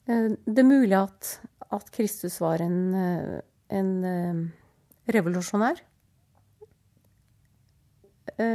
Eh, 0.06 0.34
det 0.44 0.62
er 0.62 0.68
mulig 0.68 0.96
at, 0.98 1.36
at 1.72 1.90
Kristus 1.94 2.40
var 2.42 2.62
en, 2.64 2.78
eh, 2.98 3.38
en 3.78 3.92
eh, 4.04 4.42
revolusjonær. 5.14 5.82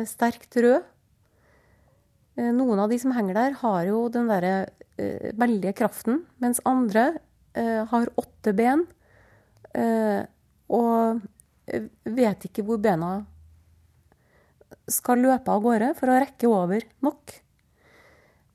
Sterkt 0.07 0.55
rød. 0.57 0.84
Noen 2.38 2.79
av 2.81 2.89
de 2.91 2.98
som 3.00 3.12
henger 3.13 3.36
der, 3.38 3.53
har 3.62 3.86
jo 3.88 4.00
den 4.12 4.25
derre 4.27 4.72
veldige 5.38 5.75
kraften, 5.77 6.24
mens 6.41 6.60
andre 6.67 7.03
har 7.91 8.10
åtte 8.17 8.55
ben 8.57 8.84
og 10.74 11.22
vet 12.17 12.48
ikke 12.50 12.65
hvor 12.65 12.81
bena 12.81 13.12
skal 14.88 15.24
løpe 15.24 15.51
av 15.51 15.63
gårde 15.65 15.94
for 15.98 16.12
å 16.12 16.20
rekke 16.22 16.50
over 16.50 16.86
nok. 17.06 17.34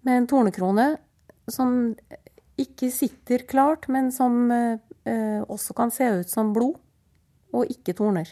Med 0.07 0.23
en 0.23 0.29
tornekrone 0.31 0.87
som 1.51 1.93
ikke 2.61 2.91
sitter 2.93 3.45
klart, 3.49 3.89
men 3.93 4.11
som 4.15 4.47
eh, 4.53 5.43
også 5.43 5.77
kan 5.77 5.93
se 5.95 6.09
ut 6.23 6.31
som 6.31 6.53
blod, 6.55 6.79
og 7.53 7.69
ikke 7.69 7.95
torner. 7.99 8.31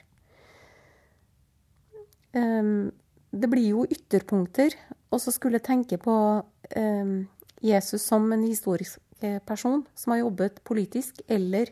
Um, 2.32 2.88
det 3.34 3.50
blir 3.50 3.74
jo 3.74 3.84
ytterpunkter, 3.90 4.74
og 5.10 5.20
så 5.20 5.34
skulle 5.34 5.58
jeg 5.58 5.66
tenke 5.66 5.98
på 6.00 6.14
um, 6.40 7.14
Jesus 7.60 8.06
som 8.06 8.30
en 8.32 8.46
historisk 8.46 9.02
person 9.44 9.82
som 9.92 10.14
har 10.14 10.22
jobbet 10.22 10.62
politisk, 10.64 11.20
eller 11.28 11.68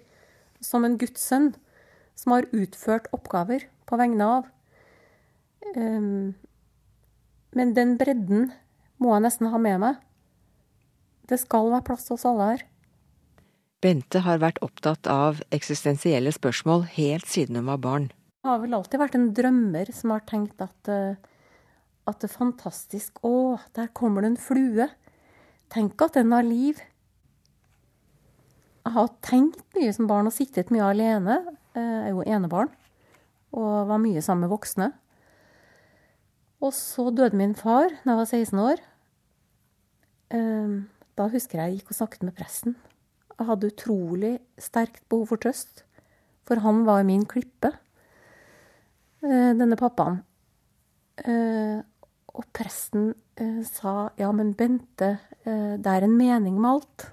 som 0.60 0.84
en 0.84 0.98
gudssønn 1.00 1.54
som 2.18 2.34
har 2.34 2.48
utført 2.52 3.08
oppgaver 3.16 3.64
på 3.88 3.96
vegne 3.96 4.26
av. 4.26 4.50
Um, 5.76 6.34
men 7.56 7.74
den 7.76 7.96
bredden 8.00 8.50
må 9.02 9.14
jeg 9.14 9.24
nesten 9.24 9.50
ha 9.52 9.60
med 9.62 9.80
meg. 9.82 10.02
Det 11.28 11.38
skal 11.40 11.70
være 11.72 11.86
plass 11.86 12.06
til 12.08 12.16
oss 12.16 12.26
alle 12.28 12.52
her. 12.52 12.66
Bente 13.84 14.24
har 14.24 14.40
vært 14.42 14.58
opptatt 14.64 15.06
av 15.10 15.42
eksistensielle 15.54 16.32
spørsmål 16.34 16.88
helt 16.96 17.28
siden 17.30 17.60
hun 17.60 17.68
var 17.70 17.82
barn. 17.84 18.08
Jeg 18.42 18.50
har 18.50 18.62
vel 18.62 18.74
alltid 18.78 19.02
vært 19.02 19.18
en 19.18 19.28
drømmer 19.36 19.90
som 19.94 20.14
har 20.14 20.24
tenkt 20.26 20.62
at, 20.64 20.90
eh, 20.90 21.18
at 22.08 22.18
det 22.18 22.30
er 22.30 22.32
fantastisk 22.32 23.20
Å, 23.22 23.58
der 23.76 23.90
kommer 23.94 24.24
det 24.24 24.32
en 24.32 24.40
flue. 24.40 24.88
Tenk 25.70 26.00
at 26.02 26.16
den 26.16 26.32
har 26.32 26.46
liv. 26.46 26.80
Jeg 28.86 28.94
har 28.94 29.10
tenkt 29.22 29.62
mye 29.76 29.92
som 29.92 30.08
barn 30.08 30.30
og 30.30 30.34
sittet 30.34 30.72
mye 30.72 30.90
alene. 30.90 31.42
Eh, 31.76 31.82
jeg 31.82 32.08
er 32.08 32.16
jo 32.16 32.24
enebarn 32.26 32.72
og 33.52 33.88
var 33.88 34.00
mye 34.00 34.22
sammen 34.24 34.46
med 34.46 34.54
voksne. 34.56 34.92
Og 36.58 36.72
så 36.74 37.08
døde 37.14 37.38
min 37.38 37.54
far 37.54 37.90
da 38.02 38.14
jeg 38.14 38.18
var 38.18 38.30
16 38.30 38.62
år. 38.62 38.80
Ehm, 40.34 40.88
da 41.16 41.28
husker 41.30 41.60
jeg 41.60 41.70
jeg 41.70 41.80
gikk 41.80 41.92
og 41.92 41.98
snakket 42.00 42.24
med 42.26 42.36
presten. 42.38 42.76
Jeg 43.38 43.46
hadde 43.46 43.70
utrolig 43.70 44.32
sterkt 44.58 45.04
behov 45.08 45.30
for 45.30 45.42
trøst, 45.42 45.84
for 46.48 46.60
han 46.64 46.82
var 46.88 47.06
min 47.06 47.24
klippe, 47.26 47.70
eh, 49.22 49.52
denne 49.54 49.78
pappaen. 49.78 50.24
Eh, 51.22 51.78
og 52.34 52.44
presten 52.54 53.14
eh, 53.36 53.62
sa 53.66 54.10
ja, 54.18 54.32
men 54.32 54.54
Bente, 54.54 55.18
det 55.48 55.86
er 55.86 56.04
en 56.04 56.16
mening 56.18 56.58
med 56.60 56.70
alt. 56.70 57.06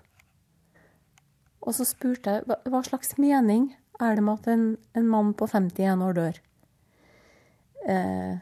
Og 1.61 1.73
så 1.73 1.85
spurte 1.87 2.33
jeg 2.33 2.57
hva 2.67 2.81
slags 2.83 3.15
mening 3.21 3.69
er 4.01 4.17
det 4.17 4.23
med 4.25 4.41
at 4.41 4.49
en, 4.51 4.65
en 4.97 5.07
mann 5.07 5.31
på 5.37 5.47
51 5.47 6.03
år 6.03 6.17
dør? 6.17 6.39
Eh, 7.87 8.33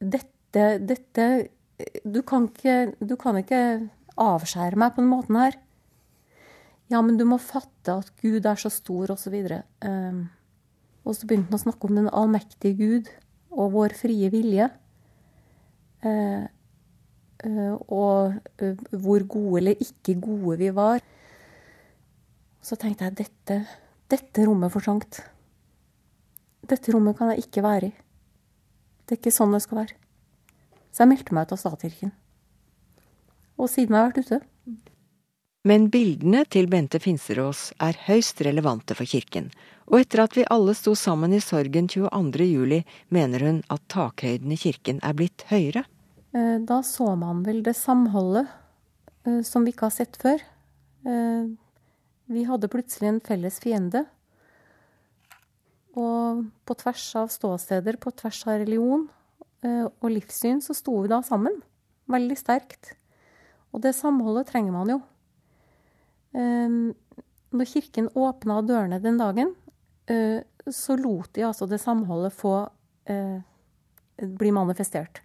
dette, 0.00 0.64
dette 0.82 1.28
du 2.04 2.22
kan, 2.24 2.48
ikke, 2.48 2.96
du 3.04 3.16
kan 3.20 3.36
ikke 3.40 3.60
avskjære 4.16 4.78
meg 4.80 4.94
på 4.94 5.02
den 5.02 5.12
måten 5.12 5.38
her. 5.38 5.56
Ja, 6.92 7.02
men 7.02 7.18
du 7.18 7.26
må 7.28 7.38
fatte 7.42 7.98
at 7.98 8.12
Gud 8.22 8.46
er 8.46 8.58
så 8.60 8.70
stor, 8.72 9.12
osv. 9.16 9.34
Um, 9.84 10.26
og 11.04 11.16
så 11.16 11.26
begynte 11.26 11.50
han 11.50 11.58
å 11.58 11.64
snakke 11.64 11.88
om 11.88 11.98
den 11.98 12.10
allmektige 12.10 12.78
Gud 12.78 13.10
og 13.50 13.74
vår 13.74 13.96
frie 13.98 14.30
vilje. 14.32 14.70
Uh, 16.06 16.46
uh, 17.42 17.74
og 17.90 18.38
uh, 18.62 18.86
hvor 18.94 19.26
gode 19.26 19.60
eller 19.60 19.82
ikke 19.82 20.16
gode 20.22 20.60
vi 20.62 20.72
var. 20.76 21.02
Så 22.62 22.78
tenkte 22.80 23.08
jeg 23.08 23.18
dette, 23.20 23.60
dette 24.10 24.46
rommet 24.46 24.72
for 24.74 24.86
trangt. 24.86 25.20
Dette 26.66 26.94
rommet 26.94 27.18
kan 27.18 27.34
jeg 27.34 27.46
ikke 27.46 27.66
være 27.66 27.90
i. 27.90 27.94
Det 29.06 29.14
er 29.14 29.20
ikke 29.22 29.34
sånn 29.34 29.54
det 29.54 29.62
skal 29.62 29.84
være. 29.84 29.96
Så 30.90 31.04
jeg 31.04 31.12
meldte 31.12 31.34
meg 31.36 31.46
ut 31.46 31.54
av 31.54 31.60
statskirken. 31.60 32.12
Og 33.56 33.70
siden 33.70 33.94
har 33.94 34.06
jeg 34.06 34.12
vært 34.12 34.26
ute. 34.26 34.40
Men 35.66 35.88
bildene 35.90 36.44
til 36.46 36.68
Bente 36.70 36.98
Finserås 37.02 37.72
er 37.82 37.96
høyst 38.06 38.38
relevante 38.46 38.94
for 38.94 39.08
kirken, 39.08 39.48
og 39.90 39.98
etter 39.98 40.22
at 40.22 40.36
vi 40.38 40.44
alle 40.50 40.74
sto 40.78 40.94
sammen 40.98 41.34
i 41.34 41.40
sorgen 41.42 41.88
22. 41.90 42.46
juli, 42.46 42.80
mener 43.10 43.42
hun 43.42 43.58
at 43.74 43.82
takhøyden 43.90 44.54
i 44.54 44.58
kirken 44.60 45.00
er 45.02 45.16
blitt 45.18 45.42
høyere. 45.50 45.82
Eh, 46.36 46.58
da 46.66 46.80
så 46.86 47.08
man 47.18 47.42
vel 47.46 47.64
det 47.66 47.74
samholdet 47.78 48.46
eh, 49.26 49.40
som 49.46 49.66
vi 49.66 49.74
ikke 49.74 49.88
har 49.88 49.96
sett 49.96 50.18
før. 50.22 50.42
Eh, 51.06 51.50
vi 52.30 52.46
hadde 52.46 52.70
plutselig 52.70 53.10
en 53.10 53.22
felles 53.26 53.58
fiende. 53.62 54.04
Og 55.96 56.44
på 56.68 56.76
tvers 56.76 57.06
av 57.16 57.30
ståsteder, 57.32 57.96
på 57.96 58.12
tvers 58.12 58.42
av 58.46 58.60
religion 58.60 59.06
og 59.66 60.10
livssyn, 60.12 60.60
så 60.62 60.76
sto 60.76 60.92
vi 61.00 61.08
da 61.10 61.22
sammen. 61.24 61.56
Veldig 62.12 62.36
sterkt. 62.38 62.92
Og 63.74 63.82
det 63.84 63.92
samholdet 63.96 64.48
trenger 64.48 64.72
man 64.72 64.92
jo. 64.94 65.00
Um, 66.36 66.94
når 67.56 67.70
kirken 67.70 68.08
åpna 68.16 68.62
dørene 68.66 69.00
den 69.04 69.20
dagen, 69.20 69.52
uh, 70.10 70.40
så 70.66 70.96
lot 70.98 71.30
de 71.36 71.46
altså 71.46 71.68
det 71.68 71.80
samholdet 71.82 72.34
få 72.36 72.54
uh, 72.66 73.38
bli 74.16 74.52
manifestert. 74.52 75.22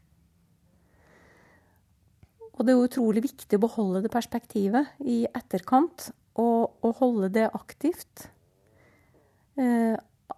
Og 2.55 2.67
det 2.67 2.75
er 2.75 2.83
utrolig 2.85 3.23
viktig 3.25 3.57
å 3.57 3.63
beholde 3.63 4.03
det 4.03 4.11
perspektivet 4.13 4.99
i 4.99 5.23
etterkant, 5.31 6.11
og, 6.39 6.75
og 6.83 6.99
holde 6.99 7.31
det 7.33 7.47
aktivt. 7.57 8.27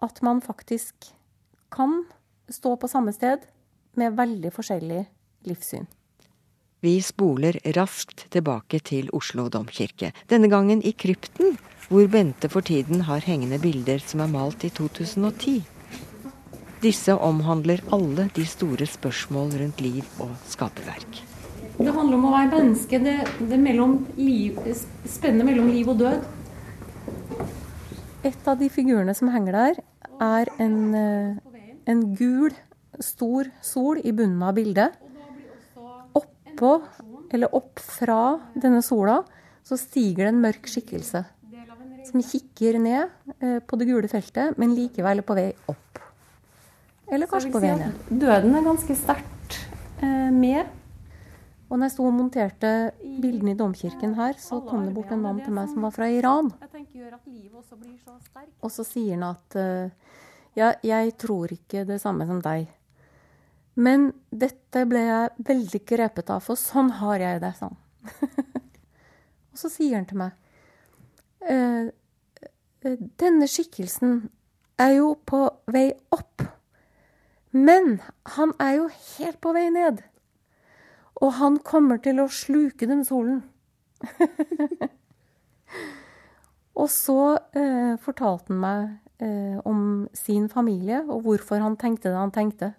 At 0.02 0.22
man 0.22 0.40
faktisk 0.40 1.12
kan 1.74 2.04
stå 2.50 2.76
på 2.76 2.88
samme 2.90 3.12
sted 3.14 3.44
med 3.98 4.16
veldig 4.18 4.50
forskjellig 4.54 5.04
livssyn. 5.48 5.86
Vi 6.84 6.98
spoler 7.00 7.56
raskt 7.76 8.26
tilbake 8.34 8.80
til 8.84 9.08
Oslo 9.16 9.46
domkirke, 9.48 10.10
denne 10.28 10.50
gangen 10.52 10.82
i 10.84 10.92
krypten, 10.92 11.56
hvor 11.88 12.08
Bente 12.12 12.50
for 12.52 12.64
tiden 12.64 13.06
har 13.08 13.24
hengende 13.24 13.56
bilder 13.62 14.02
som 14.04 14.20
er 14.20 14.32
malt 14.32 14.66
i 14.68 14.72
2010. 14.74 15.62
Disse 16.84 17.16
omhandler 17.16 17.80
alle 17.96 18.28
de 18.36 18.44
store 18.44 18.84
spørsmål 18.84 19.54
rundt 19.62 19.80
liv 19.80 20.04
og 20.20 20.34
skaperverk. 20.52 21.22
Det 21.78 21.90
handler 21.90 22.18
om 22.18 22.26
å 22.28 22.34
være 22.34 22.50
menneske. 22.52 23.00
Det, 23.02 23.14
det 23.48 23.58
mellom 23.58 24.02
liv, 24.18 24.60
spennet 25.08 25.48
mellom 25.48 25.70
liv 25.72 25.88
og 25.90 26.02
død. 26.02 26.26
Et 28.24 28.48
av 28.48 28.58
de 28.58 28.70
figurene 28.72 29.14
som 29.16 29.28
henger 29.32 29.52
der, 29.56 29.80
er 30.24 30.50
en, 30.62 30.94
eh, 30.94 31.60
en 31.90 32.04
gul, 32.16 32.54
stor 33.02 33.50
sol 33.60 33.98
i 34.04 34.12
bunnen 34.12 34.42
av 34.42 34.54
bildet 34.54 34.94
oppå, 36.54 36.82
eller 37.34 37.54
opp 37.54 37.80
fra 37.82 38.38
denne 38.54 38.82
sola, 38.82 39.22
så 39.64 39.78
stiger 39.80 40.24
det 40.24 40.32
en 40.34 40.42
mørk 40.44 40.68
skikkelse. 40.70 41.24
Som 42.04 42.22
kikker 42.22 42.78
ned 42.78 43.08
eh, 43.40 43.58
på 43.64 43.78
det 43.80 43.88
gule 43.88 44.08
feltet, 44.08 44.58
men 44.60 44.74
likevel 44.76 45.22
er 45.22 45.26
på 45.26 45.36
vei 45.36 45.48
opp. 45.72 46.00
Eller 47.10 47.28
kanskje 47.28 47.52
på 47.52 47.62
vei 47.64 47.72
ned. 47.80 47.96
Døden 48.08 48.54
er 48.54 48.66
ganske 48.66 48.96
sterkt 48.98 49.58
eh, 50.04 50.30
med. 50.30 50.68
Og 51.70 51.78
når 51.78 51.86
jeg 51.86 51.94
sto 51.94 52.06
og 52.06 52.14
monterte 52.14 52.70
bildene 53.22 53.54
i 53.54 53.58
domkirken 53.58 54.14
her, 54.18 54.36
så 54.38 54.60
kom 54.66 54.84
det 54.84 54.94
bort 54.94 55.12
en 55.14 55.22
mann 55.24 55.40
til 55.42 55.54
meg 55.56 55.70
som 55.72 55.86
var 55.86 55.94
fra 55.96 56.08
Iran. 56.12 56.52
Og 58.60 58.70
så 58.72 58.84
sier 58.86 59.16
han 59.16 59.26
at 59.30 59.56
uh, 59.58 60.14
ja, 60.54 60.74
jeg 60.84 61.16
tror 61.18 61.52
ikke 61.54 61.86
det 61.88 62.00
samme 62.02 62.26
som 62.28 62.42
deg. 62.44 62.68
Men 63.74 64.12
dette 64.30 64.84
ble 64.86 65.02
jeg 65.02 65.46
veldig 65.48 65.80
grepet 65.88 66.30
av, 66.30 66.44
for 66.46 66.58
sånn 66.58 66.92
har 67.00 67.18
jeg 67.22 67.42
det. 67.42 67.52
sånn. 67.58 67.74
og 69.50 69.58
så 69.58 69.70
sier 69.72 69.98
han 69.98 70.06
til 70.06 70.20
meg 70.20 70.40
«Eh, 71.44 71.90
eh, 72.84 72.98
Denne 73.20 73.48
skikkelsen 73.50 74.28
er 74.80 74.94
jo 74.98 75.14
på 75.26 75.42
vei 75.74 75.88
opp. 76.14 76.44
Men 77.54 77.98
han 78.36 78.54
er 78.62 78.78
jo 78.78 78.88
helt 78.92 79.40
på 79.42 79.52
vei 79.56 79.68
ned. 79.74 80.02
Og 81.24 81.32
han 81.38 81.58
kommer 81.64 82.00
til 82.04 82.20
å 82.20 82.28
sluke 82.28 82.88
den 82.88 83.04
solen. 83.06 83.40
og 86.80 86.88
så 86.92 87.20
eh, 87.56 87.94
fortalte 88.04 88.52
han 88.52 88.60
meg 88.60 89.24
eh, 89.24 89.60
om 89.64 90.04
sin 90.16 90.50
familie, 90.52 91.00
og 91.08 91.24
hvorfor 91.24 91.64
han 91.64 91.78
tenkte 91.80 92.12
det 92.12 92.20
han 92.20 92.34
tenkte. 92.34 92.74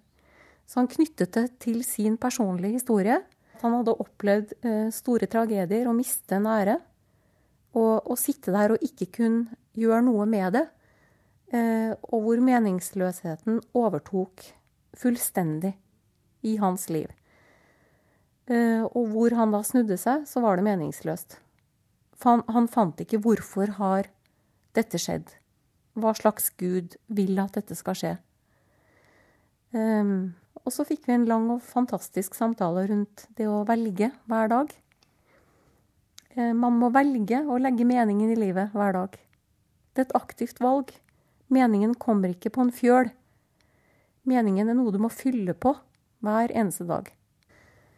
Så 0.66 0.82
han 0.82 0.92
knyttet 0.92 1.34
det 1.34 1.48
til 1.64 1.82
sin 1.86 2.20
personlige 2.22 2.78
historie. 2.80 3.20
Han 3.64 3.80
hadde 3.80 3.98
opplevd 4.04 4.54
eh, 4.66 4.88
store 4.94 5.30
tragedier 5.32 5.90
og 5.90 5.98
miste 5.98 6.40
nære. 6.42 6.78
Og, 7.76 8.08
å 8.08 8.16
sitte 8.20 8.54
der 8.56 8.76
og 8.76 8.84
ikke 8.86 9.10
kunne 9.18 9.58
gjøre 9.76 10.06
noe 10.06 10.30
med 10.30 10.56
det. 10.56 10.66
Eh, 11.56 11.92
og 12.10 12.28
hvor 12.28 12.42
meningsløsheten 12.46 13.60
overtok 13.78 14.46
fullstendig 14.96 15.76
i 16.46 16.56
hans 16.62 16.88
liv. 16.94 17.10
Eh, 18.46 18.84
og 18.86 19.10
hvor 19.14 19.34
han 19.38 19.54
da 19.56 19.64
snudde 19.66 19.98
seg, 19.98 20.28
så 20.30 20.44
var 20.44 20.58
det 20.60 20.68
meningsløst. 20.68 21.40
Han, 22.26 22.70
fant 22.72 23.02
ikke 23.02 23.20
hvorfor 23.22 23.76
har 23.80 24.08
dette 24.78 25.00
skjedd. 25.02 25.34
Hva 25.98 26.14
slags 26.18 26.52
gud 26.60 26.96
vil 27.08 27.38
at 27.42 27.58
dette 27.58 27.76
skal 27.78 27.98
skje? 27.98 28.14
Um, 29.76 30.34
og 30.64 30.72
så 30.74 30.86
fikk 30.88 31.06
vi 31.08 31.16
en 31.18 31.28
lang 31.28 31.50
og 31.54 31.64
fantastisk 31.66 32.36
samtale 32.38 32.86
rundt 32.90 33.26
det 33.38 33.48
å 33.52 33.64
velge 33.68 34.12
hver 34.30 34.52
dag. 34.52 34.72
Eh, 36.36 36.54
man 36.56 36.80
må 36.80 36.92
velge 36.96 37.42
å 37.44 37.60
legge 37.62 37.88
meningen 37.88 38.32
i 38.32 38.40
livet 38.40 38.74
hver 38.76 38.96
dag. 38.96 39.20
Det 39.94 40.04
er 40.04 40.10
et 40.10 40.18
aktivt 40.18 40.62
valg. 40.64 40.94
Meningen 41.54 41.94
kommer 42.02 42.34
ikke 42.34 42.54
på 42.56 42.66
en 42.66 42.74
fjøl. 42.74 43.12
Meningen 44.26 44.72
er 44.72 44.78
noe 44.78 44.94
du 44.94 45.00
må 45.02 45.12
fylle 45.14 45.54
på 45.54 45.76
hver 46.26 46.52
eneste 46.56 46.88
dag. 46.90 47.12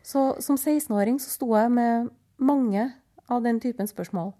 Så 0.07 0.37
som 0.43 0.55
16-åring 0.55 1.19
så 1.19 1.33
sto 1.33 1.49
jeg 1.57 1.71
med 1.73 2.11
mange 2.39 2.85
av 3.27 3.43
den 3.43 3.59
typen 3.59 3.89
spørsmål. 3.89 4.31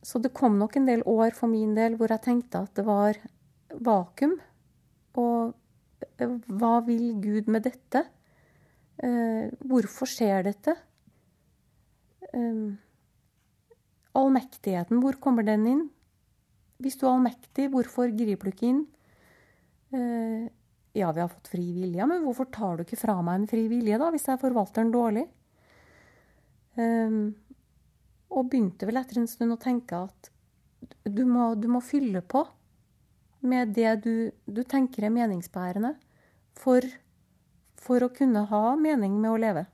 Så 0.00 0.20
det 0.22 0.32
kom 0.32 0.56
nok 0.56 0.78
en 0.78 0.86
del 0.88 1.02
år 1.04 1.34
for 1.36 1.50
min 1.52 1.74
del 1.76 1.98
hvor 2.00 2.12
jeg 2.12 2.24
tenkte 2.24 2.62
at 2.64 2.72
det 2.78 2.86
var 2.86 3.18
vakuum. 3.84 4.38
Og 5.20 5.52
hva 6.48 6.74
vil 6.86 7.18
Gud 7.20 7.50
med 7.52 7.66
dette? 7.68 8.06
Eh, 9.04 9.52
hvorfor 9.68 10.08
skjer 10.08 10.46
dette? 10.48 10.76
Eh, 12.32 12.70
allmektigheten, 14.16 15.02
hvor 15.04 15.20
kommer 15.20 15.44
den 15.44 15.66
inn? 15.68 15.84
Hvis 16.80 16.96
du 16.96 17.04
er 17.04 17.12
allmektig, 17.12 17.68
hvorfor 17.74 18.08
griper 18.16 18.48
du 18.48 18.54
ikke 18.54 18.72
inn? 18.72 18.82
Eh, 19.92 20.48
ja, 20.96 21.12
vi 21.12 21.22
har 21.22 21.30
fått 21.30 21.52
fri 21.52 21.66
vilje, 21.74 22.06
men 22.06 22.24
hvorfor 22.24 22.48
tar 22.50 22.78
du 22.78 22.84
ikke 22.84 22.98
fra 22.98 23.18
meg 23.22 23.40
en 23.40 23.50
fri 23.50 23.66
vilje, 23.70 23.98
da, 24.00 24.10
hvis 24.10 24.26
jeg 24.30 24.42
forvalter 24.42 24.84
den 24.84 24.94
dårlig? 24.94 25.28
og 28.30 28.46
begynte 28.48 28.86
vel 28.88 28.96
etter 29.00 29.18
en 29.20 29.26
stund 29.28 29.52
å 29.52 29.60
tenke 29.60 29.98
at 30.06 30.30
du 31.04 31.24
må, 31.28 31.50
du 31.58 31.66
må 31.68 31.82
fylle 31.84 32.22
på 32.22 32.44
med 33.40 33.74
det 33.76 33.94
du, 34.04 34.14
du 34.44 34.62
tenker 34.68 35.06
er 35.06 35.12
meningsbærende, 35.12 35.94
for, 36.60 36.84
for, 37.80 38.04
å 38.04 38.12
kunne 38.12 38.44
ha 38.50 38.62
mening 38.76 39.16
med 39.20 39.32
å 39.32 39.40
leve. 39.40 39.64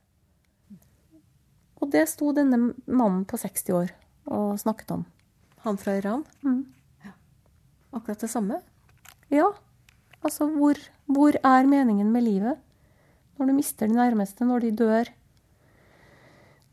Og 1.77 1.91
det 1.93 2.05
sto 2.09 2.31
denne 2.35 2.73
mannen 2.85 3.25
på 3.27 3.39
60 3.39 3.75
år 3.75 3.93
og 4.33 4.57
snakket 4.61 4.93
om. 4.95 5.05
Han 5.65 5.79
fra 5.79 5.97
Iran? 5.99 6.23
Mm. 6.45 6.63
Ja. 7.03 7.13
Akkurat 7.99 8.23
det 8.23 8.31
samme? 8.31 8.61
Ja. 9.33 9.51
Altså, 10.27 10.49
hvor, 10.51 10.79
hvor 11.07 11.37
er 11.39 11.69
meningen 11.69 12.09
med 12.11 12.25
livet? 12.25 12.59
Når 13.39 13.47
du 13.47 13.53
mister 13.55 13.87
de 13.87 13.95
nærmeste, 13.95 14.43
når 14.43 14.65
de 14.65 14.71
dør. 14.75 15.09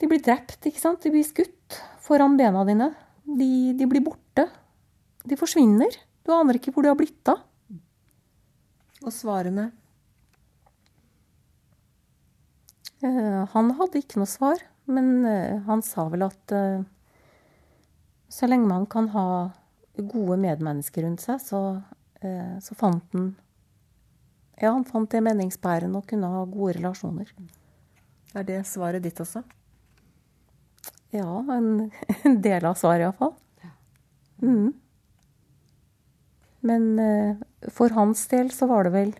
De 0.00 0.08
blir 0.10 0.22
drept, 0.24 0.58
ikke 0.66 0.80
sant? 0.82 1.04
De 1.04 1.12
blir 1.14 1.26
skutt 1.26 1.78
foran 2.02 2.34
bena 2.40 2.64
dine. 2.66 2.90
De, 3.24 3.72
de 3.78 3.86
blir 3.86 4.02
borte. 4.02 4.48
De 5.22 5.38
forsvinner. 5.38 5.94
Du 6.26 6.32
aner 6.34 6.58
ikke 6.58 6.74
hvor 6.74 6.82
de 6.82 6.90
har 6.90 6.98
blitt 6.98 7.30
av. 7.30 7.44
Og 9.04 9.12
svarene? 9.12 9.68
Eh, 13.04 13.40
han 13.52 13.70
hadde 13.78 14.00
ikke 14.00 14.22
noe 14.22 14.30
svar, 14.30 14.62
men 14.88 15.26
eh, 15.28 15.60
han 15.68 15.84
sa 15.84 16.08
vel 16.12 16.24
at 16.26 16.54
eh, 16.56 16.84
så 18.32 18.48
lenge 18.48 18.70
man 18.70 18.88
kan 18.90 19.10
ha 19.12 19.26
gode 19.94 20.40
medmennesker 20.42 21.04
rundt 21.04 21.22
seg, 21.22 21.38
så, 21.38 21.60
så 22.24 22.74
fant 22.74 23.12
han 23.14 23.28
Ja, 24.60 24.70
han 24.70 24.86
fant 24.86 25.10
det 25.10 25.22
meningsbærende 25.24 25.98
og 25.98 26.08
kunne 26.08 26.30
ha 26.30 26.44
gode 26.46 26.76
relasjoner. 26.78 27.30
Er 28.34 28.46
det 28.46 28.62
svaret 28.70 29.02
ditt 29.02 29.20
også? 29.22 29.42
Ja, 31.14 31.28
en, 31.54 31.90
en 32.26 32.40
del 32.42 32.66
av 32.66 32.78
svaret 32.78 33.06
iallfall. 33.06 33.34
Mm. 34.42 34.72
Men 36.64 36.88
eh, 36.98 37.36
for 37.70 37.94
hans 37.94 38.24
del 38.30 38.50
så 38.54 38.66
var 38.70 38.86
det 38.86 38.94
vel 38.94 39.12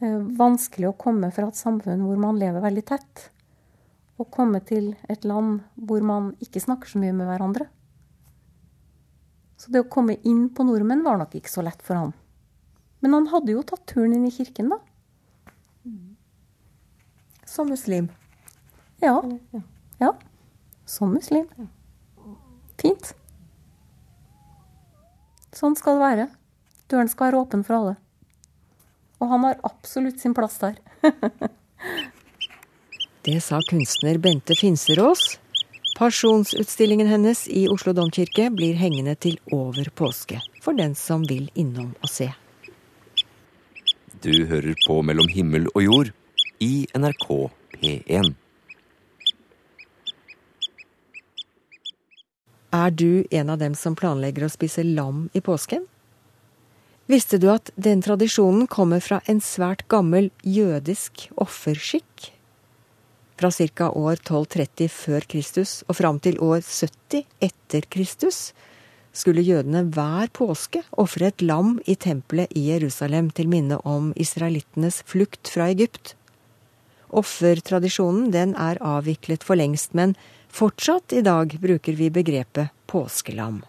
eh, 0.00 0.18
vanskelig 0.38 0.88
å 0.90 0.96
komme 0.98 1.30
fra 1.34 1.50
et 1.50 1.58
samfunn 1.58 2.02
hvor 2.06 2.18
man 2.20 2.40
lever 2.40 2.64
veldig 2.64 2.84
tett, 2.88 3.28
og 4.18 4.30
komme 4.34 4.62
til 4.64 4.92
et 5.10 5.26
land 5.26 5.60
hvor 5.74 6.02
man 6.06 6.32
ikke 6.42 6.62
snakker 6.62 6.90
så 6.90 7.02
mye 7.02 7.14
med 7.14 7.28
hverandre. 7.28 7.68
Så 9.58 9.72
det 9.74 9.84
å 9.84 9.90
komme 9.90 10.16
inn 10.26 10.48
på 10.54 10.66
nordmenn 10.66 11.04
var 11.04 11.18
nok 11.20 11.34
ikke 11.38 11.50
så 11.50 11.64
lett 11.66 11.82
for 11.82 11.98
han. 11.98 12.14
Men 13.04 13.12
han 13.12 13.26
hadde 13.28 13.52
jo 13.52 13.62
tatt 13.68 13.82
turen 13.84 14.14
inn 14.16 14.24
i 14.24 14.32
kirken, 14.32 14.70
da. 14.72 14.78
Som 17.44 17.68
muslim? 17.68 18.06
Ja. 19.04 19.18
Ja. 20.00 20.14
Som 20.88 21.10
muslim. 21.12 21.44
Fint. 22.80 23.10
Sånn 25.52 25.76
skal 25.76 25.98
det 25.98 26.02
være. 26.06 26.24
Døren 26.88 27.10
skal 27.12 27.28
være 27.28 27.42
åpen 27.44 27.64
for 27.66 27.76
alle. 27.76 27.92
Og 29.20 29.28
han 29.34 29.44
har 29.50 29.60
absolutt 29.68 30.24
sin 30.24 30.32
plass 30.36 30.56
der. 30.62 30.80
Det 33.24 33.36
sa 33.44 33.60
kunstner 33.68 34.16
Bente 34.20 34.56
Finserås. 34.56 35.38
Pasjonsutstillingen 35.98 37.12
hennes 37.12 37.44
i 37.52 37.66
Oslo 37.72 37.92
domkirke 37.96 38.48
blir 38.52 38.80
hengende 38.80 39.14
til 39.20 39.36
over 39.52 39.92
påske, 39.92 40.40
for 40.64 40.76
den 40.76 40.96
som 40.96 41.28
vil 41.28 41.52
innom 41.52 41.92
og 42.00 42.10
se. 42.12 42.32
Du 44.24 44.46
hører 44.48 44.72
på 44.86 45.02
Mellom 45.04 45.26
himmel 45.28 45.66
og 45.74 45.82
jord 45.84 46.10
i 46.64 46.86
NRK 46.96 47.26
P1. 47.74 48.30
Er 52.72 52.94
du 52.96 53.26
en 53.28 53.52
av 53.52 53.60
dem 53.60 53.76
som 53.76 53.92
planlegger 53.92 54.46
å 54.46 54.54
spise 54.54 54.80
lam 54.86 55.26
i 55.36 55.44
påsken? 55.44 55.84
Visste 57.04 57.36
du 57.36 57.50
at 57.52 57.68
den 57.76 58.00
tradisjonen 58.00 58.64
kommer 58.64 59.04
fra 59.04 59.20
en 59.28 59.44
svært 59.44 59.84
gammel 59.92 60.30
jødisk 60.40 61.26
offerskikk? 61.36 62.30
Fra 63.36 63.52
ca. 63.52 63.90
år 63.92 64.16
1230 64.22 64.88
før 64.88 65.28
Kristus 65.28 65.82
og 65.84 66.00
fram 66.00 66.22
til 66.24 66.40
år 66.40 66.64
70 66.64 67.28
etter 67.44 67.84
Kristus 67.92 68.54
skulle 69.14 69.44
jødene 69.46 69.84
hver 69.94 70.30
påske 70.34 70.82
ofre 71.00 71.30
et 71.30 71.42
lam 71.42 71.76
i 71.86 71.94
tempelet 71.94 72.50
i 72.58 72.66
Jerusalem 72.72 73.30
til 73.30 73.48
minne 73.50 73.78
om 73.86 74.10
israelittenes 74.20 75.02
flukt 75.06 75.50
fra 75.54 75.68
Egypt. 75.72 76.16
Offertradisjonen 77.14 78.32
den 78.34 78.56
er 78.58 78.80
avviklet 78.82 79.46
for 79.46 79.58
lengst, 79.60 79.94
men 79.94 80.16
fortsatt 80.50 81.14
i 81.14 81.22
dag 81.22 81.54
bruker 81.62 81.94
vi 81.98 82.10
begrepet 82.10 82.74
påskelam. 82.90 83.62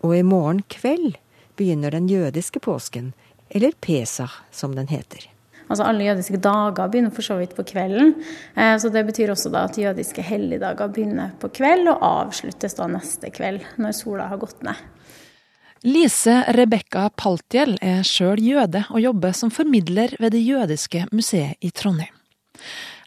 Og 0.00 0.16
i 0.16 0.24
morgen 0.24 0.64
kveld 0.72 1.18
begynner 1.60 1.92
den 1.94 2.08
jødiske 2.08 2.60
påsken, 2.64 3.12
eller 3.50 3.76
Pesach 3.80 4.40
som 4.50 4.74
den 4.74 4.88
heter. 4.88 5.33
Altså 5.68 5.86
Alle 5.88 6.04
jødiske 6.08 6.40
dager 6.44 6.88
begynner 6.88 7.14
for 7.14 7.24
så 7.26 7.38
vidt 7.40 7.54
på 7.56 7.64
kvelden. 7.66 8.14
Eh, 8.56 8.76
så 8.78 8.90
Det 8.92 9.06
betyr 9.06 9.32
også 9.32 9.50
da 9.50 9.64
at 9.64 9.78
jødiske 9.78 10.22
helligdager 10.22 10.88
begynner 10.88 11.30
på 11.40 11.48
kveld 11.48 11.88
og 11.88 12.02
avsluttes 12.02 12.74
da 12.74 12.88
neste 12.90 13.30
kveld, 13.30 13.64
når 13.78 13.96
sola 13.96 14.28
har 14.28 14.38
gått 14.38 14.62
ned. 14.62 14.76
Lise 15.84 16.38
Rebekka 16.56 17.10
Paltjell 17.12 17.74
er 17.84 18.06
sjøl 18.08 18.40
jøde 18.40 18.86
og 18.88 19.02
jobber 19.02 19.34
som 19.36 19.50
formidler 19.52 20.14
ved 20.16 20.32
Det 20.32 20.40
jødiske 20.40 21.02
museet 21.12 21.60
i 21.60 21.70
Trondheim. 21.70 22.14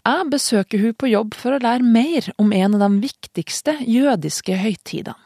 Jeg 0.05 0.27
besøker 0.31 0.83
hun 0.83 0.93
på 0.93 1.09
jobb 1.09 1.33
for 1.35 1.55
å 1.55 1.59
lære 1.59 1.83
mer 1.83 2.29
om 2.37 2.53
en 2.53 2.77
av 2.77 2.83
de 2.85 3.01
viktigste 3.01 3.73
jødiske 3.81 4.59
høytidene, 4.61 5.17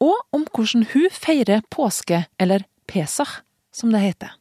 og 0.00 0.16
om 0.32 0.46
hvordan 0.48 0.88
hun 0.94 1.12
feirer 1.12 1.60
påske, 1.70 2.24
eller 2.40 2.64
Pesach, 2.88 3.42
som 3.70 3.92
det 3.92 4.00
heter. 4.02 4.37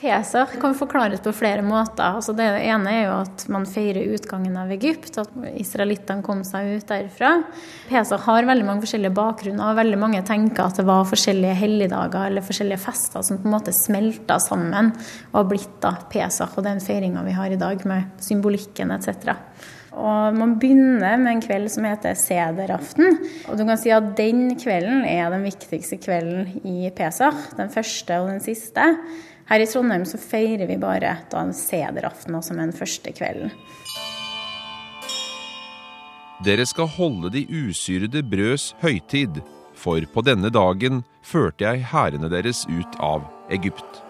Pesach 0.00 0.54
kan 0.60 0.72
forklares 0.74 1.20
på 1.20 1.32
flere 1.36 1.60
måter. 1.62 2.14
Altså 2.16 2.32
det 2.32 2.46
ene 2.64 2.92
er 2.94 3.02
jo 3.04 3.16
at 3.18 3.42
man 3.52 3.66
feirer 3.68 4.14
utgangen 4.14 4.54
av 4.56 4.70
Egypt, 4.72 5.18
at 5.20 5.34
israelittene 5.60 6.24
kom 6.24 6.40
seg 6.48 6.70
ut 6.78 6.86
derfra. 6.88 7.34
Pesach 7.90 8.24
har 8.24 8.48
veldig 8.48 8.64
mange 8.64 8.86
forskjellige 8.86 9.12
bakgrunner, 9.18 9.68
og 9.68 9.80
veldig 9.80 9.98
mange 10.00 10.22
tenker 10.24 10.64
at 10.64 10.80
det 10.80 10.86
var 10.88 11.04
forskjellige 11.10 11.58
helligdager 11.60 12.30
eller 12.30 12.46
forskjellige 12.46 12.80
fester 12.80 13.26
som 13.26 13.42
på 13.42 13.50
en 13.50 13.56
måte 13.58 13.76
smelta 13.76 14.38
sammen 14.40 14.94
og 15.34 15.36
har 15.42 15.50
blitt 15.52 15.76
da 15.84 15.92
Pesach 16.12 16.56
og 16.56 16.64
den 16.64 16.80
feiringa 16.80 17.26
vi 17.26 17.36
har 17.36 17.52
i 17.52 17.60
dag, 17.60 17.84
med 17.84 18.24
symbolikken 18.24 18.96
etc. 18.96 19.36
Og 19.90 20.36
Man 20.36 20.54
begynner 20.62 21.18
med 21.20 21.34
en 21.34 21.42
kveld 21.44 21.68
som 21.74 21.84
heter 21.84 22.16
sederaften. 22.16 23.18
Og 23.50 23.58
du 23.58 23.66
kan 23.66 23.76
si 23.80 23.90
at 23.92 24.14
Den 24.16 24.54
kvelden 24.56 25.04
er 25.04 25.28
den 25.34 25.44
viktigste 25.44 25.98
kvelden 26.00 26.62
i 26.64 26.88
Pesach. 26.96 27.50
Den 27.58 27.72
første 27.74 28.20
og 28.22 28.30
den 28.30 28.40
siste. 28.40 28.94
Her 29.50 29.64
i 29.64 29.66
Trondheim 29.66 30.04
så 30.06 30.18
feirer 30.22 30.68
vi 30.70 30.76
bare 30.78 31.16
da 31.32 31.40
sederaften, 31.50 32.36
som 32.42 32.60
den 32.60 32.70
første 32.70 33.10
kvelden. 33.10 33.50
Dere 36.46 36.64
skal 36.64 36.86
holde 36.94 37.32
de 37.34 37.42
usyrede 37.50 38.22
brøds 38.22 38.70
høytid, 38.80 39.42
for 39.74 40.06
på 40.14 40.22
denne 40.22 40.52
dagen 40.54 41.02
førte 41.26 41.66
jeg 41.66 41.82
hærene 41.90 42.30
deres 42.30 42.62
ut 42.70 42.94
av 43.02 43.26
Egypt. 43.50 44.00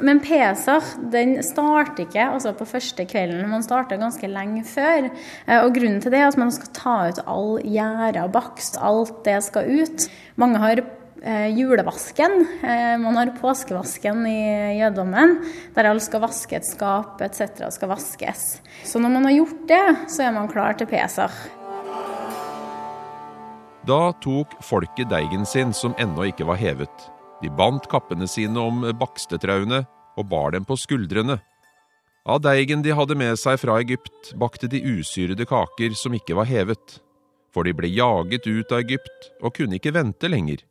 Men 0.00 0.20
Pesach 0.22 0.92
den 1.12 1.38
starter 1.44 2.04
ikke 2.04 2.28
altså 2.36 2.52
på 2.56 2.68
første 2.68 3.04
kvelden, 3.08 3.48
man 3.50 3.64
starter 3.64 4.00
ganske 4.00 4.28
lenge 4.30 4.62
før. 4.68 5.08
Eh, 5.46 5.58
og 5.58 5.72
Grunnen 5.74 6.00
til 6.04 6.12
det 6.12 6.20
er 6.20 6.30
at 6.30 6.38
man 6.40 6.52
skal 6.54 6.70
ta 6.76 6.96
ut 7.08 7.20
all 7.26 7.58
gjæra 7.64 8.28
bakst. 8.32 8.78
Alt 8.80 9.24
det 9.26 9.40
skal 9.48 9.68
ut. 9.82 10.06
Mange 10.40 10.60
har 10.62 10.84
julevasken. 11.30 12.34
Eh, 12.62 12.98
man 12.98 13.16
har 13.16 13.32
påskevasken 13.38 14.26
i 14.26 14.78
jødedommen, 14.80 15.36
der 15.74 15.88
alt 15.90 16.02
skal 16.02 16.24
vaske 16.24 16.58
et 16.58 16.66
skap 16.66 17.22
etc. 17.22 17.68
skal 17.70 17.92
vaskes. 17.92 18.46
Så 18.84 18.98
når 19.02 19.14
man 19.16 19.28
har 19.28 19.36
gjort 19.36 19.62
det, 19.70 19.84
så 20.10 20.26
er 20.26 20.34
man 20.34 20.50
klar 20.50 20.74
til 20.78 20.90
Pesach. 20.90 21.36
Da 23.86 24.12
tok 24.22 24.58
folket 24.62 25.10
deigen 25.10 25.46
sin 25.46 25.72
som 25.74 25.94
ennå 25.98 26.28
ikke 26.30 26.46
var 26.46 26.60
hevet. 26.60 27.08
De 27.42 27.50
bandt 27.50 27.88
kappene 27.90 28.28
sine 28.30 28.62
om 28.62 28.84
bakstetrauene 28.98 29.82
og 30.18 30.28
bar 30.30 30.52
dem 30.54 30.66
på 30.66 30.76
skuldrene. 30.78 31.40
Av 32.22 32.38
deigen 32.38 32.84
de 32.84 32.94
hadde 32.94 33.16
med 33.18 33.34
seg 33.40 33.58
fra 33.58 33.80
Egypt, 33.82 34.30
bakte 34.38 34.68
de 34.70 34.78
usyrede 34.78 35.46
kaker 35.50 35.96
som 35.98 36.14
ikke 36.14 36.36
var 36.38 36.46
hevet. 36.46 37.00
For 37.50 37.66
de 37.66 37.74
ble 37.74 37.90
jaget 37.90 38.46
ut 38.46 38.70
av 38.70 38.84
Egypt 38.84 39.32
og 39.42 39.56
kunne 39.56 39.80
ikke 39.80 39.94
vente 39.96 40.30
lenger. 40.30 40.62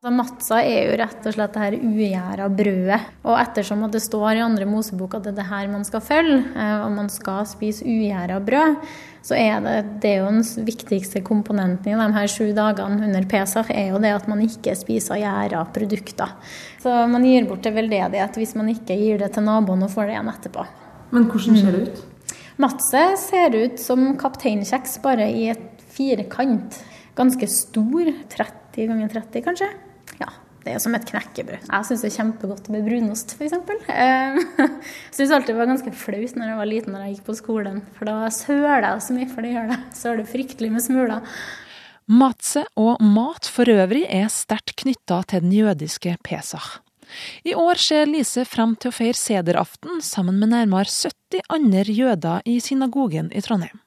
Så 0.00 0.08
Matza 0.16 0.62
er 0.64 0.86
jo 0.88 0.92
rett 0.96 1.26
og 1.28 1.34
slett 1.34 1.52
det 1.52 1.60
her 1.60 1.74
ugjæra 1.76 2.46
brødet. 2.56 3.02
Og 3.20 3.34
ettersom 3.36 3.82
at 3.84 3.92
det 3.92 4.00
står 4.00 4.38
i 4.38 4.40
andre 4.40 4.64
Mosebok 4.64 5.18
at 5.18 5.26
det 5.26 5.34
er 5.34 5.36
det 5.36 5.44
her 5.50 5.66
man 5.68 5.82
skal 5.84 6.00
følge, 6.00 6.38
eh, 6.56 6.76
og 6.86 6.94
man 6.94 7.10
skal 7.12 7.42
spise 7.44 7.84
ugjæra 7.84 8.38
brød, 8.40 8.78
så 9.28 9.36
er 9.36 9.60
det, 9.60 9.74
det 10.00 10.12
er 10.14 10.22
jo 10.22 10.30
den 10.30 10.64
viktigste 10.64 11.20
komponenten 11.20 11.92
i 11.92 11.98
de 11.98 12.06
her 12.14 12.32
sju 12.32 12.46
dagene 12.56 13.10
under 13.10 13.26
Pesach, 13.28 13.68
er 13.68 13.90
jo 13.90 14.00
det 14.00 14.14
at 14.16 14.30
man 14.32 14.40
ikke 14.46 14.72
spiser 14.80 15.20
gjæra 15.20 15.66
produkter. 15.76 16.32
Så 16.80 16.96
man 17.12 17.28
gir 17.28 17.50
bort 17.50 17.60
til 17.68 17.76
veldedighet 17.76 18.40
hvis 18.40 18.56
man 18.56 18.72
ikke 18.72 18.96
gir 19.02 19.20
det 19.20 19.34
til 19.36 19.44
naboen 19.50 19.84
og 19.84 19.92
får 19.92 20.08
det 20.08 20.16
igjen 20.16 20.32
etterpå. 20.32 20.66
Men 21.12 21.28
hvordan 21.28 21.60
ser 21.60 21.76
det 21.76 21.84
ut? 21.90 22.00
Matse 22.64 23.04
ser 23.26 23.60
ut 23.66 23.76
som 23.84 24.08
kapteinkjeks, 24.24 24.96
bare 25.04 25.28
i 25.28 25.50
et 25.52 25.84
firkant. 25.92 26.80
Ganske 27.20 27.52
stor. 27.52 28.14
30 28.32 28.88
ganger 28.94 29.16
30, 29.20 29.44
kanskje. 29.44 29.72
Det 30.60 30.74
er 30.74 30.82
som 30.82 30.94
et 30.96 31.06
knekkebrød. 31.08 31.62
Jeg 31.64 31.86
syns 31.88 32.02
det 32.04 32.10
er 32.10 32.16
kjempegodt 32.18 32.68
med 32.72 32.84
brunost, 32.84 33.32
f.eks. 33.38 33.54
Jeg 33.88 35.16
syns 35.16 35.32
alltid 35.32 35.54
det 35.54 35.58
var 35.60 35.70
ganske 35.70 35.94
flaut 35.96 36.36
når 36.36 36.52
jeg 36.52 36.58
var 36.58 36.68
liten 36.68 36.94
når 36.94 37.06
jeg 37.06 37.14
gikk 37.14 37.24
på 37.30 37.36
skolen, 37.38 37.80
for 37.96 38.10
da 38.10 38.28
søler 38.34 38.84
jeg 38.84 39.06
så 39.06 39.16
mye, 39.16 39.30
for 39.30 39.46
det 39.46 39.54
gjør 39.54 39.72
det. 39.72 39.80
Søler 39.96 40.28
fryktelig 40.28 40.70
med 40.74 40.84
smuler. 40.84 41.34
Matse 42.10 42.64
og 42.80 43.02
mat 43.04 43.48
for 43.48 43.70
øvrig 43.70 44.04
er 44.10 44.30
sterkt 44.32 44.74
knytta 44.82 45.22
til 45.30 45.44
den 45.46 45.52
jødiske 45.54 46.16
Pesach. 46.26 46.80
I 47.44 47.54
år 47.58 47.78
ser 47.80 48.10
Lise 48.10 48.44
frem 48.46 48.76
til 48.78 48.92
å 48.92 48.94
feire 48.94 49.18
sederaften 49.18 50.02
sammen 50.04 50.38
med 50.42 50.52
nærmere 50.52 50.90
70 50.90 51.46
andre 51.50 51.94
jøder 51.94 52.44
i 52.46 52.58
synagogen 52.62 53.32
i 53.34 53.42
Trondheim. 53.44 53.80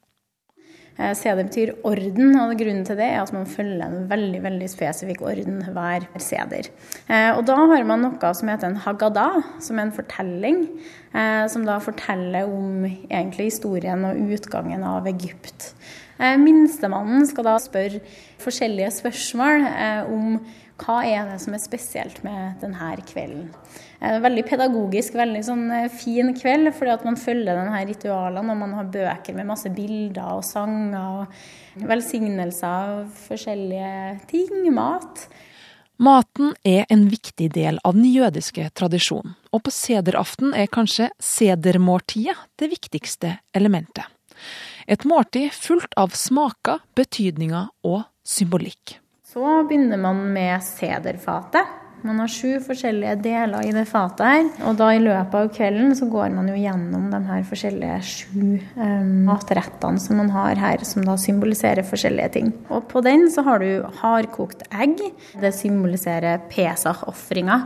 Eh, 0.99 1.13
Seder 1.17 1.43
betyr 1.47 1.71
orden, 1.83 2.35
og 2.37 2.53
grunnen 2.59 2.85
til 2.85 2.99
det 2.99 3.07
er 3.09 3.21
at 3.23 3.33
man 3.33 3.47
følger 3.49 3.85
en 3.87 4.09
veldig 4.11 4.41
veldig 4.43 4.69
spesifikk 4.69 5.23
orden 5.25 5.63
hver 5.73 6.05
seder. 6.21 6.69
Eh, 7.09 7.31
Og 7.33 7.45
da 7.49 7.55
har 7.55 7.83
man 7.83 8.03
noe 8.05 8.33
som 8.33 8.51
heter 8.51 8.69
en 8.69 8.81
haggadah, 8.83 9.41
som 9.59 9.79
er 9.79 9.87
en 9.87 9.95
fortelling, 9.95 10.67
eh, 11.13 11.47
som 11.47 11.65
da 11.65 11.79
forteller 11.79 12.45
om 12.45 12.85
egentlig 12.85 13.49
historien 13.49 14.05
og 14.05 14.17
utgangen 14.37 14.83
av 14.83 15.07
Egypt. 15.07 15.73
Eh, 16.19 16.37
Minstemannen 16.37 17.25
skal 17.25 17.43
da 17.43 17.57
spørre 17.57 18.01
forskjellige 18.37 18.91
spørsmål 19.01 19.65
eh, 19.65 20.03
om 20.13 20.45
hva 20.83 21.01
er 21.05 21.25
det 21.31 21.41
som 21.41 21.53
er 21.53 21.61
spesielt 21.63 22.23
med 22.23 22.61
denne 22.61 22.95
kvelden. 23.07 23.49
Eh, 24.03 24.19
Veldig 24.19 24.43
pedagogisk, 24.49 25.15
veldig 25.15 25.43
sånn 25.47 25.63
eh, 25.71 25.87
fin 25.91 26.33
kveld, 26.35 26.73
fordi 26.75 26.91
at 26.91 27.05
man 27.07 27.19
følger 27.19 27.55
denne 27.55 27.83
ritualene, 27.87 28.51
og 28.51 28.59
man 28.59 28.75
har 28.75 28.91
bøker 28.91 29.37
med 29.37 29.47
masse 29.47 29.71
bilder 29.71 30.35
og 30.35 30.43
sanger 30.47 31.23
og 31.23 31.87
velsignelser 31.87 32.67
av 32.67 33.03
forskjellige 33.29 33.93
ting, 34.31 34.67
mat. 34.75 35.27
Maten 36.03 36.51
er 36.67 36.87
en 36.91 37.05
viktig 37.07 37.47
del 37.53 37.77
av 37.85 37.95
den 37.95 38.09
jødiske 38.09 38.65
tradisjonen, 38.75 39.37
og 39.53 39.63
på 39.63 39.71
sederaften 39.71 40.51
er 40.57 40.71
kanskje 40.73 41.07
sedermåltidet 41.21 42.35
det 42.59 42.71
viktigste 42.73 43.37
elementet. 43.55 44.09
Et 44.89 45.05
måltid 45.07 45.53
fullt 45.55 45.93
av 45.95 46.11
smaker, 46.17 46.81
betydninger 46.97 47.69
og 47.87 48.01
symbolikk. 48.27 48.97
Så 49.23 49.63
begynner 49.69 50.01
man 50.01 50.19
med 50.33 50.59
sederfatet. 50.65 51.82
Man 52.03 52.19
har 52.19 52.27
sju 52.27 52.57
forskjellige 52.63 53.13
deler 53.23 53.63
i 53.63 53.71
det 53.71 53.85
fatet 53.87 54.23
her. 54.27 54.47
Og 54.67 54.75
da 54.79 54.89
i 54.91 54.99
løpet 54.99 55.37
av 55.39 55.51
kvelden 55.55 55.93
så 55.95 56.09
går 56.11 56.33
man 56.35 56.49
jo 56.51 56.57
gjennom 56.59 57.05
de 57.13 57.21
her 57.29 57.45
forskjellige 57.47 57.99
sju 58.09 58.41
um, 58.75 59.13
matrettene 59.29 60.01
som 60.03 60.19
man 60.19 60.31
har 60.33 60.59
her, 60.59 60.83
som 60.87 61.05
da 61.07 61.15
symboliserer 61.19 61.87
forskjellige 61.87 62.33
ting. 62.35 62.51
Og 62.67 62.89
på 62.91 63.03
den 63.05 63.29
så 63.31 63.45
har 63.47 63.63
du 63.63 63.85
hardkokt 64.01 64.65
egg. 64.75 64.99
Det 65.39 65.53
symboliserer 65.55 66.43
Pesach-ofringa 66.51 67.59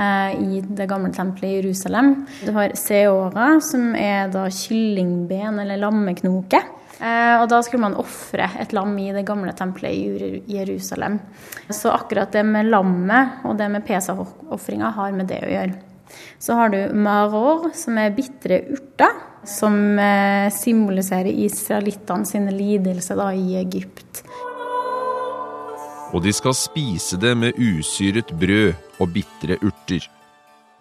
eh, 0.00 0.40
i 0.40 0.62
det 0.64 0.88
gamle 0.88 1.12
tempelet 1.12 1.50
i 1.50 1.56
Jerusalem. 1.60 2.14
Du 2.46 2.52
har 2.56 2.72
seora, 2.80 3.54
som 3.64 3.92
er 3.98 4.32
da 4.32 4.46
kyllingben 4.52 5.60
eller 5.62 5.84
lammeknoke. 5.84 6.62
Eh, 7.02 7.40
Og 7.42 7.48
da 7.50 7.58
skulle 7.62 7.82
man 7.82 7.98
ofre 7.98 8.46
et 8.62 8.72
lam 8.76 8.92
i 8.98 9.10
det 9.14 9.24
gamle 9.26 9.52
tempelet 9.58 9.90
i 10.46 10.58
Jerusalem. 10.58 11.18
Så 11.68 11.90
akkurat 11.90 12.30
det 12.32 12.44
med 12.46 12.70
lammet 12.70 13.42
og 13.44 13.56
det 13.58 13.68
med 13.72 13.84
pesa-ofringa 13.86 14.92
har 14.94 15.12
med 15.16 15.26
det 15.26 15.40
å 15.42 15.50
gjøre. 15.50 15.74
Så 16.38 16.54
har 16.54 16.68
du 16.68 16.94
maror, 16.94 17.70
som 17.74 17.98
er 17.98 18.14
bitre 18.14 18.60
urter, 18.70 19.18
som 19.48 19.98
eh, 19.98 20.52
symboliserer 20.54 21.32
israelittene 21.32 22.28
sine 22.28 22.54
lidelser 22.54 23.18
da 23.18 23.32
i 23.34 23.56
Egypt. 23.58 24.22
Og 26.12 26.20
de 26.22 26.32
skal 26.36 26.54
spise 26.54 27.16
det 27.16 27.32
med 27.40 27.56
usyret 27.56 28.30
brød 28.36 29.00
og 29.00 29.14
bitre 29.14 29.56
urter. 29.64 30.04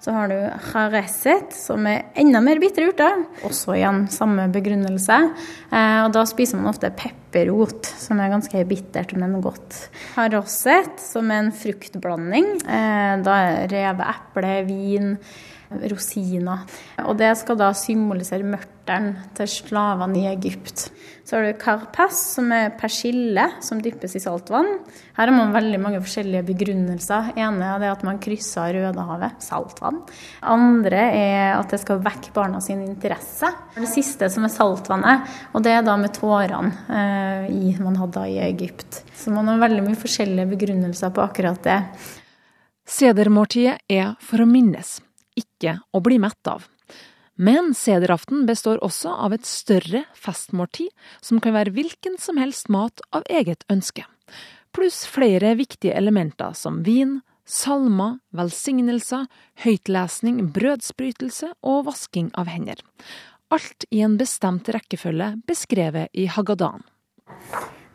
Så 0.01 0.09
har 0.15 0.31
du 0.31 0.37
hareset, 0.71 1.51
som 1.53 1.85
er 1.85 2.07
enda 2.17 2.39
mer 2.41 2.57
bitre 2.61 2.87
urter. 2.89 3.19
Også 3.45 3.75
igjen 3.75 4.07
samme 4.09 4.47
begrunnelse. 4.49 5.17
Eh, 5.69 5.99
og 6.01 6.09
da 6.15 6.23
spiser 6.25 6.57
man 6.57 6.71
ofte 6.71 6.89
pepperrot, 6.97 7.85
som 8.01 8.17
er 8.17 8.31
ganske 8.33 8.63
bittert, 8.65 9.13
men 9.13 9.37
godt. 9.45 9.77
Harosset, 10.15 10.97
som 11.05 11.29
er 11.29 11.43
en 11.43 11.53
fruktblanding. 11.53 12.49
Eh, 12.65 13.13
da 13.21 13.37
er 13.45 13.69
reve, 13.69 14.09
eple, 14.15 14.55
vin, 14.71 15.13
rosiner. 15.91 16.65
Og 17.05 17.17
det 17.19 17.31
skal 17.39 17.59
da 17.59 17.71
symbolisere 17.77 18.47
mørteren 18.47 19.13
til 19.37 19.49
slavene 19.49 20.23
i 20.23 20.27
Egypt. 20.31 20.89
Så 21.25 21.37
har 21.37 21.45
du 21.45 21.59
karpas, 21.61 22.17
som 22.35 22.49
er 22.51 22.73
persille 22.75 23.43
som 23.63 23.79
dyppes 23.81 24.17
i 24.17 24.21
saltvann. 24.23 24.67
Her 25.15 25.29
har 25.29 25.35
man 25.35 25.53
veldig 25.55 25.79
mange 25.79 26.01
forskjellige 26.03 26.43
begrunnelser. 26.49 27.31
ene 27.39 27.69
er 27.77 27.85
at 27.91 28.03
man 28.03 28.19
krysser 28.19 28.73
Rødehavet, 28.75 29.37
saltvann. 29.45 30.01
Andre 30.41 31.03
er 31.15 31.53
at 31.55 31.71
det 31.71 31.81
skal 31.83 32.01
vekke 32.03 32.33
barna 32.35 32.59
sin 32.61 32.81
interesse. 32.83 33.51
Det 33.77 33.89
siste 33.89 34.29
som 34.33 34.47
er 34.47 34.53
saltvannet, 34.53 35.29
og 35.53 35.63
det 35.63 35.75
er 35.77 35.85
da 35.87 35.95
med 35.99 36.13
tårene 36.17 36.73
eh, 36.89 37.79
man 37.81 37.99
hadde 38.01 38.25
i 38.27 38.41
Egypt. 38.43 39.03
Så 39.15 39.31
man 39.31 39.47
har 39.47 39.61
veldig 39.61 39.85
mye 39.85 39.99
forskjellige 39.99 40.49
begrunnelser 40.51 41.13
på 41.13 41.23
akkurat 41.23 41.61
det. 41.63 41.79
Sedermåltidet 42.91 43.77
er 43.87 44.15
for 44.19 44.43
å 44.43 44.49
minnes, 44.49 44.97
ikke 45.41 45.79
å 45.91 46.01
bli 46.05 46.19
mett 46.21 46.47
av. 46.47 46.67
Men 47.41 47.73
sederaften 47.73 48.45
består 48.45 48.81
også 48.85 49.15
av 49.25 49.33
et 49.33 49.47
større 49.49 50.03
festmåltid, 50.13 50.91
som 51.25 51.39
kan 51.41 51.55
være 51.55 51.73
hvilken 51.73 52.19
som 52.21 52.37
helst 52.37 52.69
mat 52.69 53.01
av 53.15 53.25
eget 53.29 53.65
ønske. 53.71 54.05
Pluss 54.75 55.03
flere 55.09 55.55
viktige 55.59 55.95
elementer 55.97 56.53
som 56.55 56.83
vin, 56.85 57.19
salmer, 57.49 58.19
velsignelser, 58.35 59.25
høytlesning, 59.63 60.45
brødsbrytelse 60.53 61.51
og 61.65 61.87
vasking 61.89 62.29
av 62.37 62.51
hender. 62.51 62.79
Alt 63.51 63.83
i 63.91 64.03
en 64.05 64.15
bestemt 64.19 64.69
rekkefølge 64.71 65.33
beskrevet 65.49 66.13
i 66.13 66.29
Haggadan. 66.31 66.85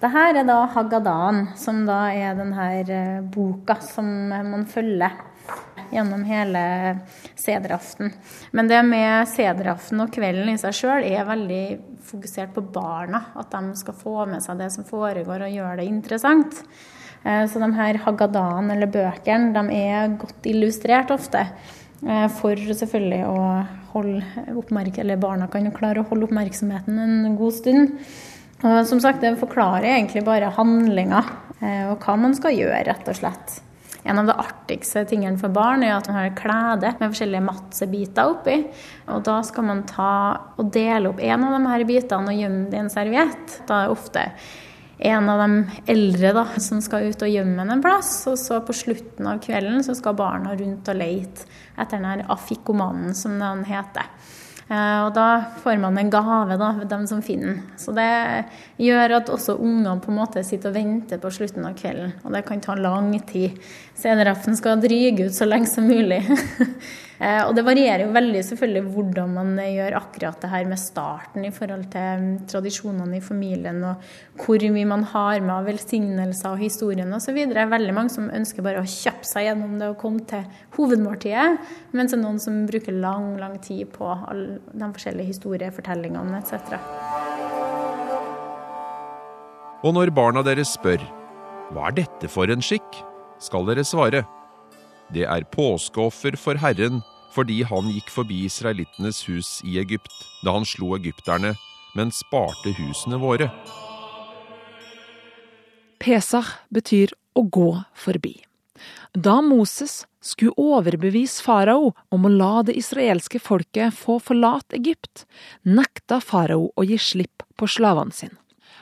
Dette 0.02 0.26
er 0.28 0.42
da 0.44 0.58
Haggadan, 0.74 1.46
som 1.56 1.86
da 1.88 2.10
er 2.12 2.36
denne 2.36 2.66
eh, 2.82 3.22
boka 3.32 3.78
som 3.80 4.10
man 4.28 4.66
følger 4.68 5.14
gjennom 5.92 6.24
hele 6.26 6.62
sederaften. 7.38 8.12
Men 8.52 8.68
det 8.70 8.82
med 8.86 9.28
sederaften 9.30 10.02
og 10.04 10.12
kvelden 10.14 10.50
i 10.52 10.58
seg 10.60 10.74
sjøl 10.76 11.06
er 11.06 11.26
veldig 11.28 11.64
fokusert 12.06 12.54
på 12.54 12.64
barna. 12.74 13.24
At 13.36 13.50
de 13.54 13.76
skal 13.78 13.96
få 13.98 14.26
med 14.30 14.44
seg 14.44 14.58
det 14.60 14.70
som 14.74 14.86
foregår 14.86 15.46
og 15.46 15.56
gjøre 15.56 15.80
det 15.80 15.88
interessant. 15.90 16.62
Eh, 17.24 17.46
Så 17.46 17.58
de 17.62 17.72
her 17.74 17.98
Haggadaen, 18.04 18.70
eller 18.70 18.86
bøkene, 18.86 19.52
de 19.54 19.80
er 19.80 20.16
godt 20.18 20.46
illustrert 20.46 21.10
ofte. 21.10 21.46
eh, 22.06 22.28
For 22.28 22.54
selvfølgelig 22.56 23.24
å 23.26 23.66
holde 23.92 24.22
oppmerk 24.56 24.98
eller 24.98 25.16
barna 25.16 25.48
kan 25.48 25.64
jo 25.64 25.70
klare 25.72 26.02
å 26.02 26.08
holde 26.08 26.28
oppmerksomheten 26.28 26.98
en 26.98 27.36
god 27.36 27.52
stund. 27.52 27.98
Og 28.64 28.86
som 28.86 29.00
sagt, 29.00 29.20
det 29.20 29.36
forklarer 29.38 29.84
egentlig 29.84 30.24
bare 30.24 30.50
handlinga 30.50 31.24
eh, 31.60 31.90
og 31.90 32.00
hva 32.00 32.16
man 32.18 32.34
skal 32.34 32.56
gjøre, 32.56 32.86
rett 32.88 33.08
og 33.08 33.16
slett. 33.18 33.60
En 34.06 34.20
av 34.22 34.28
de 34.28 34.36
artigste 34.38 35.02
tingene 35.10 35.38
for 35.40 35.50
barn 35.54 35.82
er 35.82 35.96
at 35.96 36.06
man 36.06 36.20
har 36.20 36.28
et 36.30 36.38
klede 36.38 36.92
med 37.00 37.10
forskjellige 37.10 37.46
matsebiter 37.46 38.30
oppi. 38.30 38.60
Og 39.10 39.24
da 39.26 39.40
skal 39.46 39.66
man 39.66 39.82
ta 39.88 40.12
og 40.56 40.70
dele 40.74 41.10
opp 41.10 41.22
en 41.22 41.48
av 41.48 41.56
de 41.56 41.72
her 41.72 41.84
bitene 41.88 42.32
og 42.32 42.44
gjemme 42.44 42.70
det 42.70 42.78
i 42.78 42.84
en 42.84 42.92
serviett. 42.92 43.58
Da 43.66 43.80
er 43.80 43.88
det 43.88 43.96
ofte 43.96 44.24
en 44.98 45.28
av 45.28 45.42
de 45.42 45.90
eldre 45.92 46.32
da, 46.38 46.46
som 46.62 46.80
skal 46.80 47.10
ut 47.10 47.26
og 47.26 47.34
gjemme 47.34 47.66
en 47.66 47.84
plass. 47.84 48.12
Og 48.30 48.38
så 48.40 48.62
på 48.64 48.76
slutten 48.76 49.28
av 49.28 49.42
kvelden 49.44 49.84
så 49.84 49.96
skal 49.98 50.16
barna 50.16 50.54
rundt 50.56 50.88
og 50.88 50.98
lete 51.02 51.48
etter 51.76 51.98
den 51.98 52.08
her 52.08 52.24
afikomanen, 52.32 53.14
som 53.14 53.36
den 53.42 53.66
heter. 53.68 54.08
Eh, 54.66 55.00
Og 55.06 55.12
da 55.14 55.44
får 55.62 55.78
man 55.78 55.98
en 55.98 56.10
gave, 56.10 56.56
da, 56.58 56.72
dem 56.90 57.06
som 57.06 57.22
finner 57.22 57.54
den. 57.54 57.62
Så 57.78 57.94
det 57.94 58.10
gjør 58.82 59.20
at 59.20 59.30
også 59.30 59.54
ungene 59.62 60.00
på 60.02 60.10
en 60.10 60.18
måte 60.18 60.42
sitter 60.44 60.72
og 60.72 60.74
venter 60.74 61.18
på 61.22 61.30
slutten 61.30 61.66
av 61.68 61.76
kvelden. 61.78 62.12
Og 62.24 62.32
det 62.34 62.44
kan 62.48 62.60
ta 62.60 62.74
lang 62.74 63.12
tid. 63.30 63.58
Sederaften 63.94 64.56
skal 64.58 64.80
dryge 64.82 65.28
ut 65.28 65.34
så 65.36 65.46
lenge 65.46 65.70
som 65.70 65.86
mulig. 65.86 66.24
Eh, 67.16 67.42
Og 67.48 67.54
det 67.56 67.64
varierer 67.64 68.04
jo 68.04 68.12
veldig 68.12 68.42
selvfølgelig 68.44 68.92
hvordan 68.92 69.32
man 69.32 69.54
gjør 69.56 69.96
akkurat 70.00 70.40
det 70.42 70.50
her 70.52 70.66
med 70.68 70.80
starten 70.80 71.46
i 71.48 71.52
forhold 71.54 71.86
til 71.92 72.20
mm, 72.20 72.34
tradisjonene 72.50 73.16
i 73.16 73.24
familien, 73.24 73.80
og 73.88 74.44
hvor 74.44 74.60
mye 74.74 74.88
man 74.88 75.04
har 75.14 75.40
med 75.40 75.54
av 75.54 75.70
velsignelser 75.70 76.52
og 76.52 76.60
historien 76.60 77.12
osv. 77.16 77.38
Det 77.48 77.56
er 77.56 77.72
veldig 77.72 77.96
mange 77.96 78.12
som 78.12 78.28
ønsker 78.28 78.64
bare 78.66 78.84
å 78.84 78.90
kjappe 78.90 79.24
seg 79.24 79.48
gjennom 79.48 79.78
det 79.80 79.90
og 79.94 79.98
komme 80.02 80.26
til 80.28 80.44
hovedmåltidet, 80.76 81.56
mens 81.96 82.12
det 82.12 82.20
er 82.20 82.24
noen 82.26 82.40
som 82.42 82.64
bruker 82.68 83.00
lang, 83.00 83.32
lang 83.40 83.56
tid 83.64 83.88
på 83.96 84.12
alle 84.12 84.60
de 84.72 84.92
forskjellige 84.92 85.32
historiefortellingene 85.32 86.42
etc. 86.42 86.76
Og 89.86 89.92
når 89.94 90.12
barna 90.12 90.44
deres 90.44 90.76
spør 90.76 91.00
hva 91.72 91.88
er 91.88 92.02
dette 92.04 92.28
for 92.30 92.50
en 92.50 92.62
skikk, 92.62 93.04
skal 93.42 93.66
dere 93.68 93.84
svare 93.84 94.22
det 95.14 95.26
er 95.28 95.46
påskeoffer 95.52 96.38
for 96.40 96.58
Herren 96.62 97.02
fordi 97.36 97.60
han 97.68 97.90
gikk 97.92 98.08
forbi 98.12 98.44
israelittenes 98.46 99.20
hus 99.28 99.58
i 99.66 99.76
Egypt 99.82 100.12
da 100.44 100.54
han 100.56 100.64
slo 100.64 100.94
egypterne, 100.96 101.52
men 101.96 102.12
sparte 102.14 102.72
husene 102.78 103.18
våre. 103.20 103.50
Pesach 106.00 106.54
betyr 106.72 107.12
å 107.36 107.44
gå 107.44 107.70
forbi. 107.96 108.38
Da 109.12 109.40
Moses 109.44 110.04
skulle 110.20 110.56
overbevise 110.60 111.44
farao 111.44 111.92
om 112.12 112.26
å 112.26 112.32
la 112.32 112.64
det 112.68 112.76
israelske 112.76 113.40
folket 113.40 113.94
få 113.96 114.18
forlate 114.20 114.76
Egypt, 114.80 115.24
nekta 115.62 116.20
farao 116.20 116.70
å 116.76 116.84
gi 116.88 116.98
slipp 117.00 117.44
på 117.56 117.68
slavene 117.68 118.16
sine. 118.16 118.36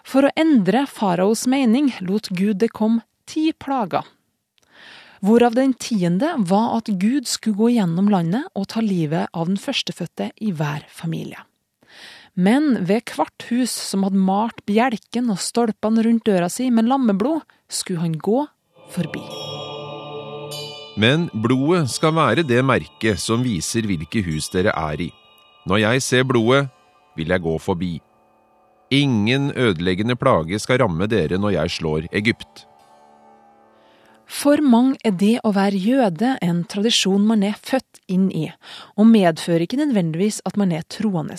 For 0.05 0.27
å 0.27 0.35
endre 0.37 0.85
faraos 0.91 1.47
mening 1.49 1.93
lot 2.05 2.29
Gud 2.35 2.61
det 2.61 2.75
komme 2.77 3.07
ti 3.31 3.53
plager. 3.57 4.05
Hvorav 5.25 5.55
den 5.57 5.73
tiende 5.81 6.35
var 6.45 6.75
at 6.77 6.91
Gud 7.01 7.25
skulle 7.25 7.57
gå 7.57 7.71
gjennom 7.79 8.11
landet 8.13 8.45
og 8.53 8.67
ta 8.75 8.83
livet 8.85 9.31
av 9.33 9.49
den 9.49 9.57
førstefødte 9.57 10.29
i 10.45 10.51
hver 10.53 10.85
familie. 10.93 11.41
Men 12.37 12.83
ved 12.85 13.09
hvert 13.15 13.47
hus 13.49 13.73
som 13.73 14.05
hadde 14.05 14.21
malt 14.21 14.61
bjelken 14.69 15.31
og 15.33 15.41
stolpene 15.41 16.05
rundt 16.05 16.27
døra 16.29 16.51
si 16.53 16.67
med 16.69 16.91
lammeblod, 16.91 17.41
skulle 17.73 18.03
han 18.03 18.19
gå 18.21 18.43
forbi. 18.93 19.23
Men 21.01 21.31
blodet 21.33 21.87
skal 21.95 22.13
være 22.19 22.45
det 22.45 22.61
merket 22.67 23.23
som 23.23 23.47
viser 23.47 23.89
hvilke 23.89 24.21
hus 24.29 24.51
dere 24.53 24.77
er 24.77 25.07
i. 25.07 25.09
Når 25.65 25.81
jeg 25.87 26.05
ser 26.05 26.29
blodet, 26.29 26.67
vil 27.17 27.33
jeg 27.33 27.41
gå 27.41 27.57
forbi. 27.63 27.95
Ingen 28.93 29.55
ødeleggende 29.57 30.21
plage 30.21 30.61
skal 30.61 30.85
ramme 30.85 31.09
dere 31.09 31.41
når 31.41 31.57
jeg 31.57 31.77
slår 31.79 32.13
Egypt. 32.13 32.67
For 34.31 34.63
mange 34.65 34.97
er 35.05 35.13
det 35.21 35.37
å 35.45 35.53
være 35.55 35.81
jøde 35.81 36.35
en 36.43 36.63
tradisjon 36.71 37.27
man 37.29 37.45
er 37.47 37.59
født 37.61 38.01
inn 38.09 38.31
i, 38.33 38.49
og 38.97 39.11
medfører 39.11 39.67
ikke 39.67 39.81
nødvendigvis 39.83 40.41
at 40.49 40.57
man 40.61 40.73
er 40.73 40.87
troende. 40.89 41.37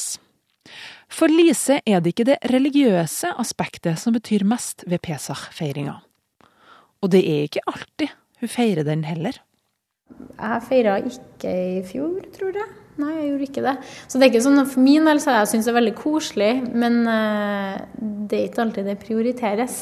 For 1.12 1.30
Lise 1.30 1.80
er 1.86 2.02
det 2.02 2.14
ikke 2.14 2.28
det 2.28 2.40
religiøse 2.52 3.36
aspektet 3.42 4.02
som 4.02 4.16
betyr 4.16 4.46
mest 4.48 4.86
ved 4.90 5.04
Pesach-feiringa. 5.06 6.00
Og 7.04 7.12
det 7.14 7.22
er 7.30 7.46
ikke 7.46 7.66
alltid 7.70 8.16
hun 8.42 8.52
feirer 8.52 8.86
den 8.88 9.06
heller. 9.08 9.38
Jeg 10.36 10.66
feira 10.68 10.98
ikke 11.02 11.52
i 11.52 11.78
fjor, 11.88 12.20
tror 12.36 12.58
jeg. 12.58 12.72
Nei, 12.96 13.12
jeg 13.18 13.30
gjorde 13.30 13.48
ikke 13.50 13.64
det. 13.66 13.74
Så 14.08 14.20
det 14.20 14.26
er 14.26 14.32
ikke 14.32 14.44
sånn 14.46 14.62
for 14.72 14.84
min 14.84 15.08
del 15.08 15.20
så 15.20 15.34
jeg 15.36 15.50
syns 15.52 15.68
det 15.68 15.72
er 15.74 15.78
veldig 15.82 15.96
koselig, 16.00 16.52
men 16.72 17.02
uh, 17.10 17.82
det 18.30 18.38
er 18.38 18.46
ikke 18.48 18.62
alltid 18.64 18.88
det 18.88 19.00
prioriteres. 19.02 19.80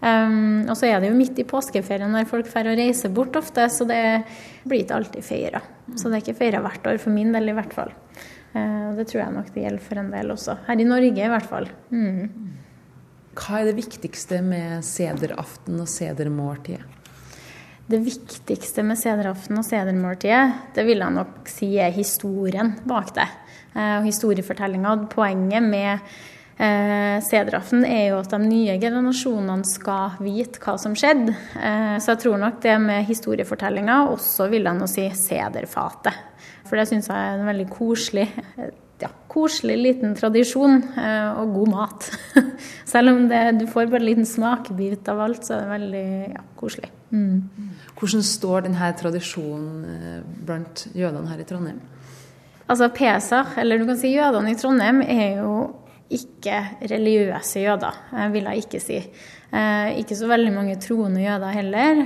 Um, 0.00 0.64
og 0.64 0.76
så 0.80 0.88
er 0.88 1.02
det 1.02 1.10
jo 1.10 1.16
midt 1.18 1.38
i 1.42 1.44
påskeferien 1.48 2.08
når 2.08 2.28
folk 2.30 2.48
drar 2.48 2.70
og 2.70 2.78
reiser 2.78 3.12
bort 3.12 3.36
ofte, 3.36 3.66
så 3.68 3.84
det 3.88 4.02
blir 4.64 4.84
ikke 4.84 4.96
alltid 4.96 5.26
feira. 5.26 5.60
Så 5.92 6.08
det 6.08 6.18
er 6.18 6.24
ikke 6.24 6.38
feira 6.38 6.62
hvert 6.64 6.86
år, 6.88 7.00
for 7.02 7.12
min 7.12 7.34
del 7.36 7.52
i 7.52 7.56
hvert 7.56 7.74
fall. 7.76 7.92
Uh, 8.54 8.96
det 8.96 9.10
tror 9.10 9.24
jeg 9.24 9.34
nok 9.36 9.50
det 9.54 9.66
gjelder 9.66 9.84
for 9.90 10.00
en 10.00 10.14
del 10.14 10.32
også. 10.36 10.56
Her 10.68 10.80
i 10.80 10.88
Norge 10.88 11.26
i 11.26 11.34
hvert 11.34 11.50
fall. 11.50 11.68
Mm. 11.92 12.48
Hva 13.40 13.60
er 13.60 13.70
det 13.70 13.76
viktigste 13.76 14.40
med 14.44 14.80
sederaften 14.86 15.78
og 15.80 15.90
sedermåltidet? 15.90 16.96
Det 17.90 17.98
viktigste 18.06 18.84
med 18.86 18.98
sederaften 19.00 19.58
og 19.58 19.64
sedermåltidet, 19.66 20.74
det 20.76 20.84
vil 20.86 21.00
jeg 21.02 21.14
nok 21.16 21.48
si 21.50 21.72
er 21.82 21.90
historien 21.90 22.76
bak 22.86 23.10
det. 23.16 23.26
Eh, 23.74 23.96
og 23.98 24.06
historiefortellinga. 24.06 24.92
Poenget 25.10 25.64
med 25.64 26.12
eh, 26.60 27.16
sederaften 27.24 27.86
er 27.88 28.10
jo 28.10 28.20
at 28.20 28.34
de 28.34 28.40
nye 28.44 28.76
generasjonene 28.82 29.66
skal 29.68 30.20
vite 30.20 30.60
hva 30.62 30.76
som 30.80 30.94
skjedde. 30.98 31.34
Eh, 31.56 31.96
så 32.02 32.14
jeg 32.14 32.22
tror 32.26 32.38
nok 32.42 32.60
det 32.64 32.76
med 32.84 33.08
historiefortellinga 33.08 34.02
også 34.12 34.50
vil 34.52 34.68
jeg 34.68 34.80
nå 34.80 34.90
si 34.90 35.08
sederfatet. 35.24 36.28
For 36.68 36.78
det 36.78 36.86
syns 36.90 37.10
jeg 37.10 37.16
er 37.16 37.40
en 37.40 37.48
veldig 37.50 37.66
koselig 37.72 38.28
ja, 39.00 39.08
koselig 39.30 39.76
liten 39.80 40.14
tradisjon 40.18 40.82
eh, 40.98 41.40
og 41.40 41.54
god 41.54 41.72
mat. 41.72 42.08
Selv 42.92 43.14
om 43.14 43.26
det, 43.30 43.42
du 43.60 43.66
får 43.70 43.88
bare 43.88 44.02
en 44.02 44.08
liten 44.10 44.28
smakebit 44.28 45.08
av 45.10 45.22
alt, 45.24 45.46
så 45.46 45.56
er 45.56 45.62
det 45.64 45.70
veldig 45.74 46.08
ja, 46.34 46.44
koselig. 46.60 46.90
Mm. 47.10 47.70
Hvordan 47.98 48.26
står 48.26 48.66
denne 48.68 48.90
tradisjonen 49.00 49.94
eh, 49.94 50.18
blant 50.46 50.86
jødene 50.96 51.32
her 51.32 51.42
i 51.42 51.48
Trondheim? 51.48 51.80
Altså 52.70 52.90
Pesach, 52.94 53.56
eller 53.58 53.80
du 53.80 53.88
kan 53.88 53.98
si 53.98 54.12
jødene 54.14 54.52
i 54.52 54.58
Trondheim, 54.58 55.00
er 55.02 55.40
jo 55.40 55.54
ikke 56.10 56.56
religiøse 56.90 57.62
jøder, 57.64 58.00
eh, 58.16 58.28
vil 58.34 58.50
jeg 58.50 58.64
ikke 58.64 58.82
si. 58.82 59.04
Ikke 59.50 60.14
så 60.14 60.28
veldig 60.30 60.52
mange 60.54 60.76
troende 60.78 61.24
jøder 61.24 61.50
heller, 61.50 62.04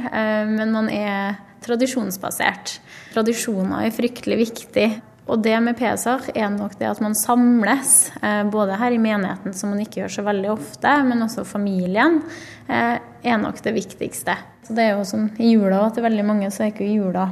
men 0.48 0.70
man 0.72 0.86
er 0.88 1.34
tradisjonsbasert. 1.60 2.78
Tradisjoner 3.12 3.84
er 3.84 3.92
fryktelig 3.92 4.38
viktig. 4.38 4.86
Og 5.24 5.40
det 5.40 5.54
med 5.64 5.76
Pesach 5.78 6.26
er 6.36 6.50
nok 6.52 6.74
det 6.76 6.88
at 6.90 7.00
man 7.00 7.16
samles, 7.16 8.10
eh, 8.20 8.42
både 8.44 8.76
her 8.76 8.92
i 8.92 9.00
menigheten, 9.00 9.54
som 9.56 9.72
man 9.72 9.80
ikke 9.80 10.02
gjør 10.02 10.16
så 10.18 10.24
veldig 10.26 10.50
ofte, 10.52 10.92
men 11.08 11.24
også 11.24 11.46
familien, 11.48 12.20
eh, 12.68 12.98
er 13.24 13.38
nok 13.40 13.62
det 13.62 13.72
viktigste. 13.74 14.36
Så 14.64 14.76
det 14.76 14.84
er 14.84 14.98
jo 14.98 15.04
sånn 15.08 15.30
i 15.40 15.54
jula 15.54 15.90
til 15.92 16.04
veldig 16.04 16.24
mange 16.24 16.50
så 16.52 16.64
er 16.64 16.72
ikke 16.72 16.92
jula 16.92 17.30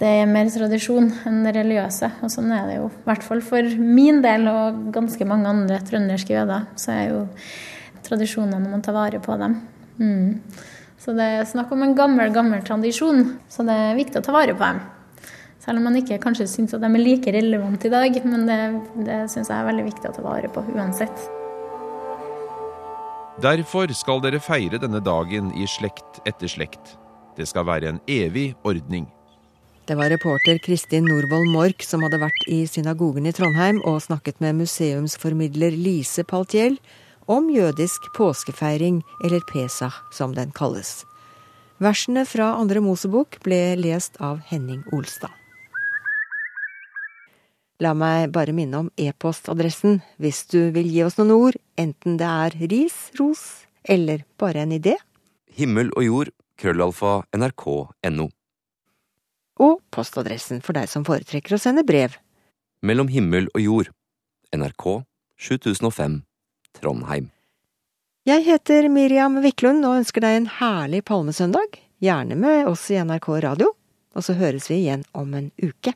det 0.00 0.08
er 0.08 0.30
mer 0.30 0.48
tradisjon 0.50 1.10
enn 1.28 1.42
det 1.46 1.52
religiøse. 1.58 2.08
Og 2.24 2.32
sånn 2.32 2.52
er 2.54 2.68
det 2.68 2.78
jo 2.78 2.88
i 2.88 3.04
hvert 3.06 3.26
fall 3.26 3.42
for 3.44 3.74
min 3.78 4.22
del 4.24 4.48
og 4.50 4.86
ganske 4.94 5.26
mange 5.28 5.50
andre 5.50 5.78
trønderske 5.86 6.34
jøder. 6.34 6.66
Så 6.80 6.94
er 6.94 7.04
jo 7.10 7.20
tradisjonene 8.06 8.72
man 8.72 8.82
tar 8.84 8.96
vare 8.96 9.20
på 9.22 9.36
dem. 9.40 9.60
Mm. 10.00 10.40
Så 11.02 11.14
det 11.18 11.28
er 11.36 11.46
snakk 11.50 11.70
om 11.74 11.84
en 11.84 11.94
gammel, 11.98 12.32
gammel 12.34 12.64
tradisjon. 12.66 13.36
Så 13.50 13.66
det 13.68 13.76
er 13.76 13.98
viktig 13.98 14.20
å 14.20 14.26
ta 14.26 14.34
vare 14.34 14.56
på 14.56 14.64
dem. 14.64 14.82
Selv 15.62 15.78
om 15.78 15.86
man 15.86 15.98
ikke 15.98 16.18
kanskje 16.22 16.48
syns 16.50 16.74
at 16.74 16.82
de 16.82 16.88
er 16.90 17.04
like 17.04 17.30
relevante 17.34 17.86
i 17.86 17.92
dag, 17.92 18.16
men 18.26 18.48
det, 18.48 18.58
det 19.06 19.20
syns 19.30 19.52
jeg 19.52 19.54
er 19.54 19.68
veldig 19.68 19.86
viktig 19.92 20.10
å 20.10 20.16
ta 20.16 20.24
vare 20.24 20.50
på 20.50 20.64
uansett. 20.74 21.24
Derfor 23.42 23.90
skal 23.96 24.20
dere 24.22 24.42
feire 24.42 24.78
denne 24.82 25.00
dagen 25.02 25.54
i 25.54 25.66
slekt 25.70 26.18
etter 26.28 26.50
slekt. 26.50 26.96
Det 27.38 27.46
skal 27.48 27.66
være 27.70 27.94
en 27.94 28.00
evig 28.10 28.52
ordning. 28.66 29.06
Det 29.86 29.94
var 29.98 30.10
reporter 30.10 30.58
Kristin 30.62 31.08
Norvoll 31.10 31.48
Mork 31.50 31.82
som 31.82 32.04
hadde 32.06 32.20
vært 32.22 32.44
i 32.46 32.60
synagogen 32.70 33.24
i 33.26 33.32
Trondheim 33.34 33.80
og 33.82 33.98
snakket 34.04 34.38
med 34.38 34.60
museumsformidler 34.60 35.74
Lise 35.74 36.22
Paltiel 36.22 36.76
om 37.26 37.48
jødisk 37.50 38.04
påskefeiring, 38.14 39.00
eller 39.24 39.42
Pesach 39.50 39.96
som 40.14 40.36
den 40.36 40.52
kalles. 40.54 41.02
Versene 41.82 42.22
fra 42.30 42.52
andre 42.60 42.78
Mosebok 42.84 43.40
ble 43.42 43.74
lest 43.80 44.20
av 44.22 44.38
Henning 44.46 44.84
Olstad. 44.94 45.34
La 47.82 47.90
meg 47.98 48.30
bare 48.30 48.54
minne 48.54 48.84
om 48.84 48.90
e-postadressen 48.94 49.98
hvis 50.22 50.44
du 50.52 50.70
vil 50.76 50.86
gi 50.86 51.02
oss 51.02 51.18
noen 51.18 51.34
ord, 51.34 51.58
enten 51.74 52.20
det 52.20 52.28
er 52.28 52.54
ris, 52.70 53.08
ros 53.18 53.66
eller 53.82 54.22
bare 54.38 54.62
en 54.62 54.76
idé. 54.78 54.94
Himmel 55.58 55.90
og 55.96 56.06
jord, 56.06 56.32
krøllalfa, 56.62 57.24
nrk.no. 57.34 58.28
Og 59.62 59.78
postadressen 59.94 60.62
for 60.64 60.74
deg 60.74 60.90
som 60.90 61.04
foretrekker 61.06 61.54
å 61.54 61.60
sende 61.60 61.84
brev. 61.86 62.16
Mellom 62.82 63.10
himmel 63.12 63.46
og 63.54 63.62
jord, 63.62 63.92
NRK 64.56 65.04
7005, 65.38 66.18
Trondheim. 66.80 67.30
Jeg 68.26 68.44
heter 68.46 68.88
Miriam 68.90 69.38
Wiklund 69.42 69.86
og 69.86 70.00
ønsker 70.00 70.22
deg 70.22 70.36
en 70.40 70.50
herlig 70.58 71.02
palmesøndag, 71.06 71.78
gjerne 72.02 72.38
med 72.38 72.68
oss 72.70 72.88
i 72.90 72.98
NRK 73.02 73.28
Radio, 73.42 73.72
og 74.14 74.26
så 74.26 74.36
høres 74.38 74.68
vi 74.70 74.82
igjen 74.82 75.06
om 75.18 75.34
en 75.38 75.50
uke. 75.62 75.94